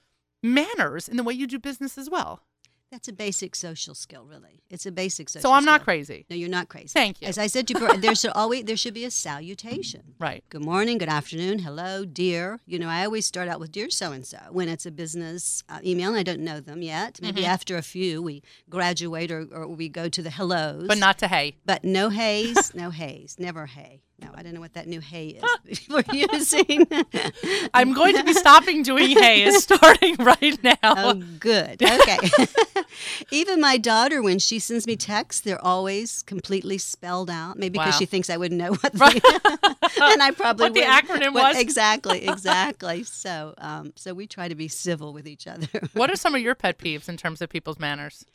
[0.43, 2.41] manners in the way you do business as well.
[2.95, 4.61] That's a basic social skill, really.
[4.69, 5.83] It's a basic social So I'm not skill.
[5.85, 6.25] crazy.
[6.29, 6.87] No, you're not crazy.
[6.87, 7.27] Thank you.
[7.27, 10.13] As I said to you, there should always there should be a salutation.
[10.17, 10.45] Right.
[10.47, 12.61] Good morning, good afternoon, hello, dear.
[12.65, 15.61] You know, I always start out with dear so and so when it's a business
[15.67, 17.19] uh, email and I don't know them yet.
[17.21, 17.49] Maybe Mm-hmm.
[17.51, 20.87] after a few we graduate or, or we go to the hellos.
[20.87, 21.57] But not to hey.
[21.65, 24.03] But no haze, no haze, never hay.
[24.21, 26.87] No, I don't know what that new hay is are using.
[27.73, 30.75] I'm going to be stopping doing hey is starting right now.
[30.83, 31.83] Oh, good.
[31.83, 32.17] Okay.
[33.31, 37.57] Even my daughter, when she sends me texts, they're always completely spelled out.
[37.59, 39.81] Maybe because she thinks I wouldn't know what the,
[40.13, 41.57] and I probably What the acronym What- was?
[41.61, 43.03] Exactly, exactly.
[43.03, 45.67] So, um, so we try to be civil with each other.
[45.93, 48.25] what are some of your pet peeves in terms of people's manners?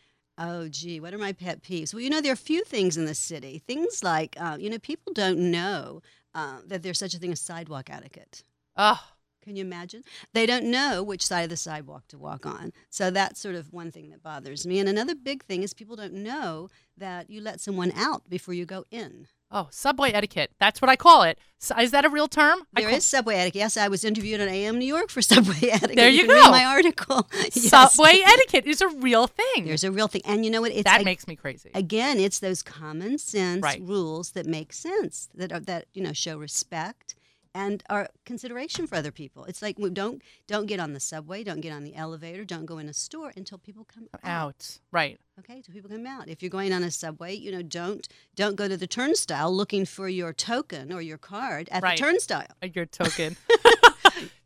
[0.43, 1.93] Oh, gee, what are my pet peeves?
[1.93, 3.62] Well, you know, there are a few things in the city.
[3.66, 6.01] Things like, uh, you know, people don't know
[6.34, 8.43] uh, that there's such a thing as sidewalk etiquette.
[8.74, 8.99] Oh,
[9.43, 10.03] Can you imagine?
[10.34, 12.72] They don't know which side of the sidewalk to walk on.
[12.91, 14.78] So that's sort of one thing that bothers me.
[14.78, 18.66] And another big thing is people don't know that you let someone out before you
[18.66, 19.26] go in.
[19.53, 20.51] oh, subway etiquette.
[20.61, 21.38] That's what I call it.
[21.78, 22.61] Is that a real term?
[22.74, 23.59] There call- is subway etiquette.
[23.59, 25.97] Yes, I was interviewed on AM New York for subway etiquette.
[25.97, 26.51] There you read go.
[26.51, 27.28] my article.
[27.55, 27.70] Yes.
[27.70, 29.64] Subway etiquette is a real thing.
[29.64, 30.22] There's a real thing.
[30.24, 30.70] And you know what?
[30.72, 31.70] It's that ag- makes me crazy.
[31.74, 33.80] again, it's those common sense Right.
[33.82, 37.14] rules that make sense that are, that you know show respect
[37.55, 39.44] and our consideration for other people.
[39.44, 42.78] It's like don't don't get on the subway, don't get on the elevator, don't go
[42.78, 44.20] in a store until people come out.
[44.24, 44.78] Out.
[44.92, 45.18] Right.
[45.38, 46.28] Okay, until people come out.
[46.28, 49.84] If you're going on a subway, you know don't don't go to the turnstile looking
[49.86, 51.96] for your token or your card at Right.
[51.96, 52.46] the turnstile.
[52.74, 53.36] Your token.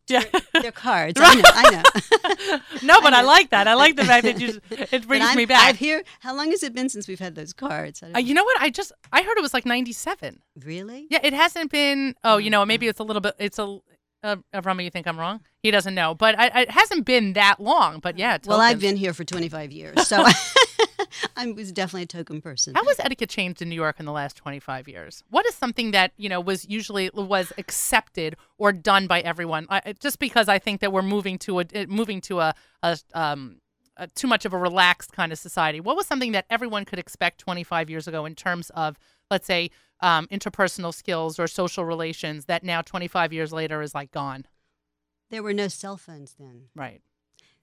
[0.09, 0.25] yeah.
[0.61, 1.21] They're cards.
[1.23, 1.43] I know.
[1.45, 2.59] I know.
[2.83, 3.69] no, but I like that.
[3.69, 5.63] I like the fact that you, it brings me back.
[5.69, 6.03] I've here.
[6.21, 8.03] How long has it been since we've had those cards?
[8.03, 8.61] I Uh, you know what?
[8.61, 10.41] I just I heard it was like 97.
[10.65, 11.07] really?
[11.11, 12.15] Yeah, it hasn't been.
[12.23, 13.35] Oh, you know, maybe it's a little bit.
[13.39, 13.79] It's a.
[14.23, 15.41] Uh, uh, Rama, you think I'm wrong?
[15.63, 18.01] He doesn't know, but I, it hasn't been that long.
[18.01, 20.25] But yeah, Well, I've been here for 25 years, so
[21.37, 22.75] I was definitely a token person.
[22.75, 25.23] How has etiquette changed in New York in the last 25 years?
[25.31, 29.67] What is something that you know was usually was accepted or done by everyone?
[29.71, 33.61] I, just because I think that we're moving to a moving to a, a um
[33.97, 35.81] a, too much of a relaxed kind of society.
[35.81, 38.99] What was something that everyone could expect 25 years ago in terms of
[39.31, 44.11] let's say um, interpersonal skills or social relations that now 25 years later is like
[44.11, 44.47] gone?
[45.31, 47.01] There were no cell phones then, Right.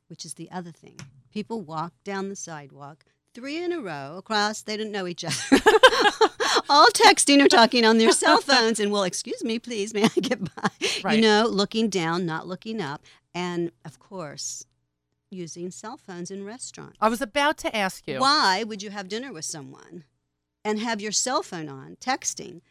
[0.08, 0.98] which is the other thing.
[1.32, 4.62] People walked down the sidewalk, three in a row across.
[4.62, 5.36] They didn't know each other.
[6.70, 10.20] All texting or talking on their cell phones, and well, excuse me, please, may I
[10.20, 10.70] get by?
[11.04, 11.16] Right.
[11.16, 13.02] You know, looking down, not looking up,
[13.34, 14.66] and of course,
[15.30, 16.98] using cell phones in restaurants.
[17.02, 18.20] I was about to ask you.
[18.20, 20.04] Why would you have dinner with someone
[20.64, 22.62] and have your cell phone on, texting?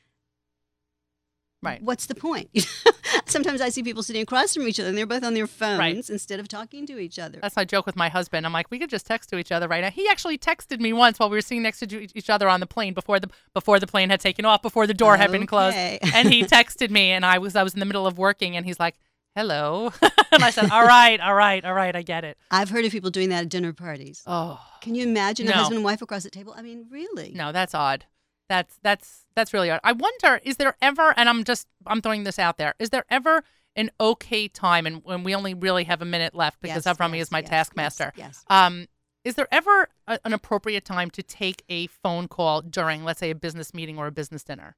[1.62, 1.82] Right.
[1.82, 2.48] What's the point?
[3.26, 5.78] Sometimes I see people sitting across from each other and they're both on their phones
[5.78, 6.08] Right.
[6.08, 7.38] instead of talking to each other.
[7.40, 8.46] That's my joke with my husband.
[8.46, 9.90] I'm like, we could just text to each other right now.
[9.90, 12.66] He actually texted me once while we were sitting next to each other on the
[12.66, 15.76] plane before the before the plane had taken off, before the door had been closed.
[16.14, 18.64] And he texted me, and I was I was in the middle of working, and
[18.64, 18.96] he's like,
[19.34, 19.92] "Hello,"
[20.32, 22.92] and I said, "All right, all right, all right, I get it." I've heard of
[22.92, 24.22] people doing that at dinner parties.
[24.26, 26.54] Oh Can you imagine a husband and wife across the table?
[26.56, 27.32] I mean, really?
[27.34, 28.06] no, that's odd.
[28.50, 29.78] That's that's that's really odd.
[29.84, 31.14] I wonder, is there ever?
[31.16, 32.74] And I'm just I'm throwing this out there.
[32.80, 33.44] Is there ever
[33.76, 34.86] an okay time?
[34.88, 37.38] And when we only really have a minute left because Yes, Avrami yes, is my
[37.38, 38.12] yes, taskmaster.
[38.16, 38.26] Yes.
[38.26, 38.44] yes.
[38.48, 38.86] Um,
[39.22, 43.30] is there ever a, an appropriate time to take a phone call during, let's say,
[43.30, 44.74] a business meeting or a business dinner?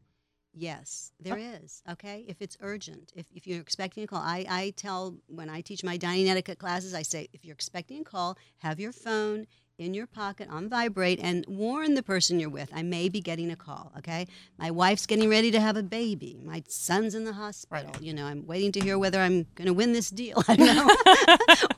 [0.52, 1.82] Yes, there is.
[1.90, 5.62] Okay, if it's urgent, if, if you're expecting a call, I, I tell when I
[5.62, 9.46] teach my dining etiquette classes, I say if you're expecting a call, have your phone
[9.82, 12.70] in your pocket on vibrate and warn the person you're with.
[12.72, 13.92] I may be getting a call.
[13.98, 14.26] Okay,
[14.58, 16.40] my wife's getting ready to have a baby.
[16.44, 17.92] My son's in the hospital.
[18.00, 20.42] You know, I'm waiting to hear whether I'm going to win this deal.
[20.48, 20.88] I don't know.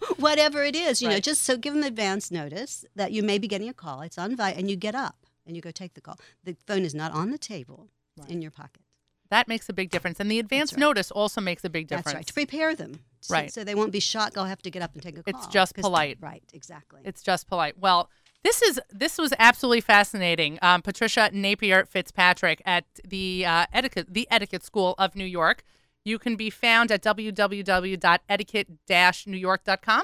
[0.19, 3.49] Whatever it is, you know, just so give them advance notice that you may be
[3.49, 4.03] getting a call.
[4.03, 6.19] It's on vibrate and you get up and you go take the call.
[6.45, 7.89] The phone is not on the table
[8.29, 8.84] in your pocket.
[9.31, 10.81] That makes a big difference, and the advance right.
[10.81, 12.07] notice also makes a big difference.
[12.07, 12.27] That's right.
[12.27, 13.01] To prepare them.
[13.21, 13.53] So, Right.
[13.53, 14.37] So they won't be shocked.
[14.37, 15.41] I'll have to get up and take a call.
[15.41, 16.19] It's just polite.
[16.21, 16.43] Right.
[16.53, 17.01] Exactly.
[17.05, 17.79] It's just polite.
[17.79, 18.11] Well,
[18.43, 20.59] this is this was absolutely fascinating.
[20.61, 25.65] Um, Patricia Napier Fitzpatrick at the uh, etiquette the Etiquette School of New York.
[26.05, 30.03] You can be found at www.etiquette-newyork.com.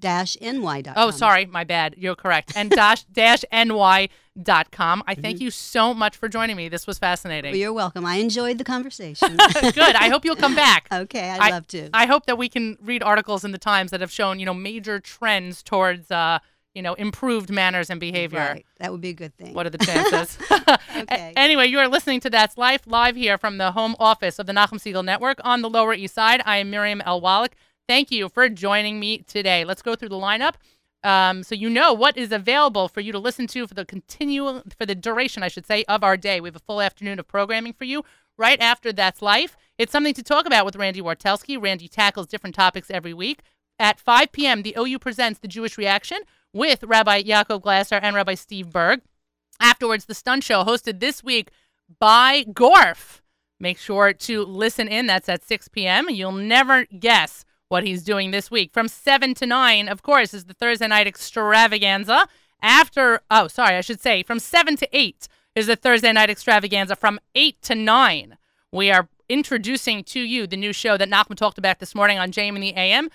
[0.00, 0.94] ny.com.
[0.96, 1.94] Oh, sorry, my bad.
[1.96, 2.52] You're correct.
[2.56, 5.02] And dash dash ny.com.
[5.06, 6.68] I thank you so much for joining me.
[6.68, 7.52] This was fascinating.
[7.52, 8.04] Well, you're welcome.
[8.04, 9.36] I enjoyed the conversation.
[9.60, 9.78] Good.
[9.78, 10.88] I hope you'll come back.
[10.92, 11.90] okay, I'd I- love to.
[11.94, 14.54] I hope that we can read articles in the Times that have shown, you know,
[14.54, 16.38] major trends towards, uh,
[16.74, 18.38] you know, improved manners and behavior.
[18.38, 18.66] Right.
[18.80, 19.54] That would be a good thing.
[19.54, 20.36] What are the chances?
[20.96, 21.32] Okay.
[21.36, 24.52] Anyway, you are listening to That's Life live here from the home office of the
[24.52, 26.42] Nachum Segal Network on the Lower East Side.
[26.44, 27.20] I am Miriam L.
[27.20, 27.52] Wallach.
[27.86, 29.64] Thank you for joining me today.
[29.64, 30.54] Let's go through the lineup.
[31.02, 34.62] Um, so you know what is available for you to listen to for the continual
[34.78, 36.40] for the duration, I should say, of our day.
[36.40, 38.04] We have a full afternoon of programming for you
[38.38, 39.56] right after That's Life.
[39.76, 41.60] It's something to talk about with Randy Wartelski.
[41.62, 43.42] Randy tackles different topics every week.
[43.78, 46.18] At 5 p.m., the OU presents the Jewish Reaction
[46.52, 49.02] with Rabbi Yaakov Glasser and Rabbi Steve Burg.
[49.60, 51.50] Afterwards, the Stunt Show, hosted this week
[51.98, 53.20] by Gorf.
[53.60, 55.06] Make sure to listen in.
[55.06, 56.08] That's at 6 p.m.
[56.08, 58.72] You'll never guess what he's doing this week.
[58.72, 62.26] From 7 to 9, of course, is the Thursday night extravaganza.
[62.62, 66.96] After, oh, sorry, I should say, from 7 to 8 is the Thursday night extravaganza.
[66.96, 68.36] From 8 to 9,
[68.72, 72.30] we are introducing to you the new show that Nachman talked about this morning on
[72.30, 73.08] JM in the AM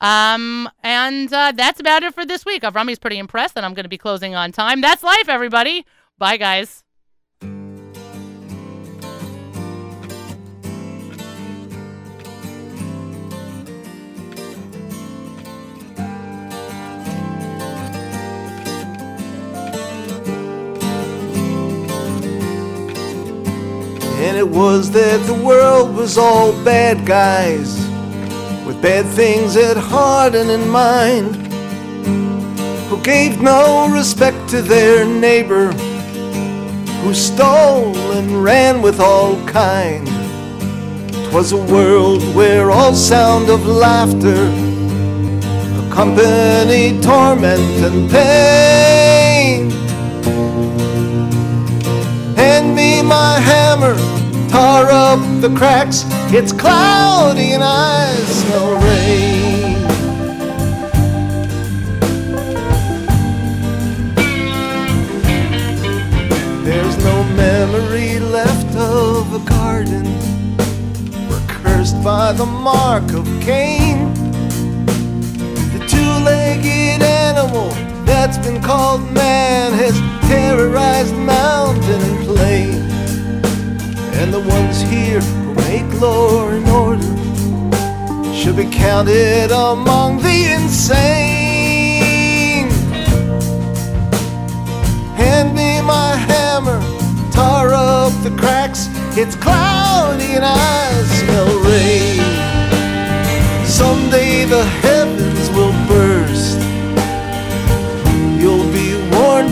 [0.00, 2.62] Um, and uh, that's about it for this week.
[2.62, 4.80] Avrami's pretty impressed that I'm going to be closing on time.
[4.80, 5.86] That's life, everybody.
[6.18, 6.82] Bye, guys.
[24.26, 27.78] And it was that the world was all bad guys
[28.66, 31.36] with bad things at heart and in mind
[32.88, 35.70] who gave no respect to their neighbor
[37.02, 40.08] who stole and ran with all kind.
[41.28, 44.42] 'Twas a world where all sound of laughter
[45.86, 49.85] accompanied torment and pain.
[52.76, 53.96] Me my hammer,
[54.50, 56.04] tar up the cracks.
[56.30, 59.82] It's cloudy and I smell rain.
[66.64, 70.04] There's no memory left of a garden.
[71.30, 74.12] We're cursed by the mark of Cain.
[75.72, 79.94] The two-legged animal that's been called man has
[80.28, 82.80] terrorized mountain and plain.
[84.18, 87.12] And the ones here who make law and order
[88.34, 90.96] should be counted among the insane.
[95.22, 96.80] Hand me my hammer,
[97.32, 98.88] tar up the cracks.
[99.18, 102.22] It's cloudy and I smell rain.
[103.66, 104.64] Someday the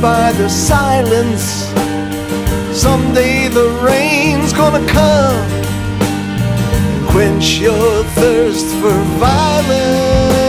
[0.04, 1.64] by the silence.
[2.78, 5.48] Someday the rain's gonna come.
[7.08, 10.43] Quench your thirst for violence.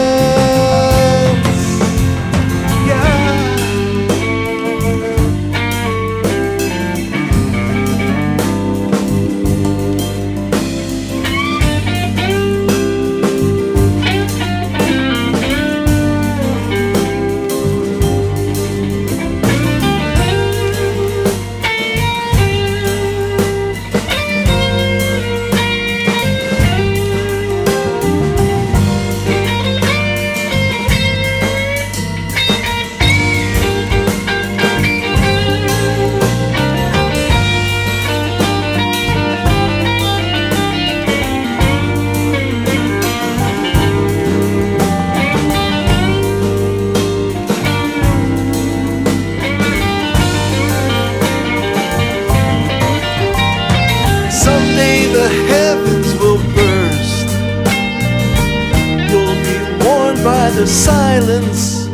[60.56, 61.84] The silence.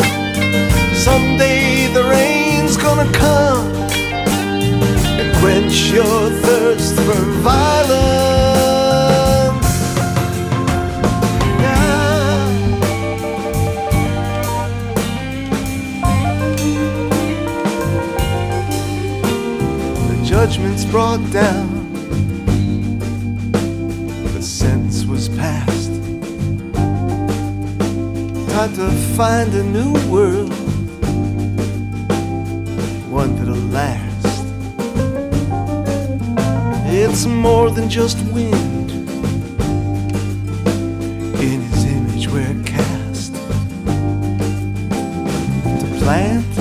[1.05, 3.67] Someday the rain's gonna come
[5.19, 8.07] and quench your thirst for violence.
[11.59, 12.47] Yeah.
[20.09, 21.72] The judgment's brought down,
[28.63, 30.53] To find a new world,
[33.11, 34.47] one that'll last.
[36.87, 38.93] It's more than just wind.
[41.43, 43.35] In his image we're cast
[45.81, 46.59] to plant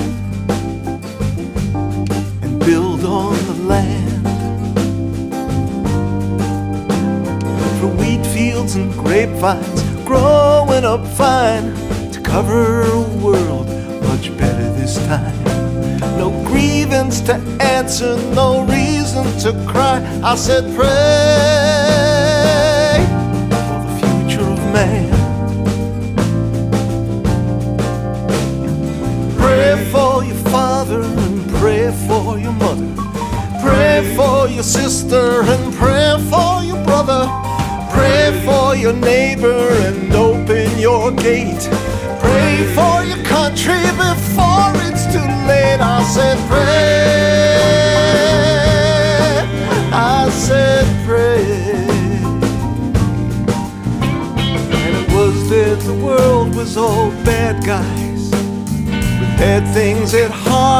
[2.42, 4.26] and build on the land.
[7.80, 11.06] For wheat fields and grapevines growing up
[12.42, 13.66] fine to cover a world
[14.02, 15.44] much better this time.
[16.18, 20.00] No grievance to answer, no reason to cry.
[20.22, 21.61] I said, pray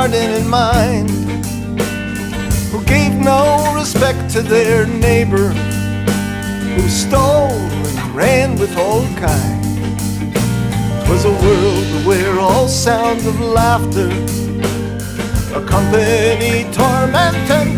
[0.04, 1.08] and in mind,
[2.72, 5.50] who gave no respect to their neighbor,
[6.74, 9.62] who stole and ran with all kind.
[11.04, 14.10] 'Twas a world where all sounds of laughter
[15.54, 17.71] accompanied torment and.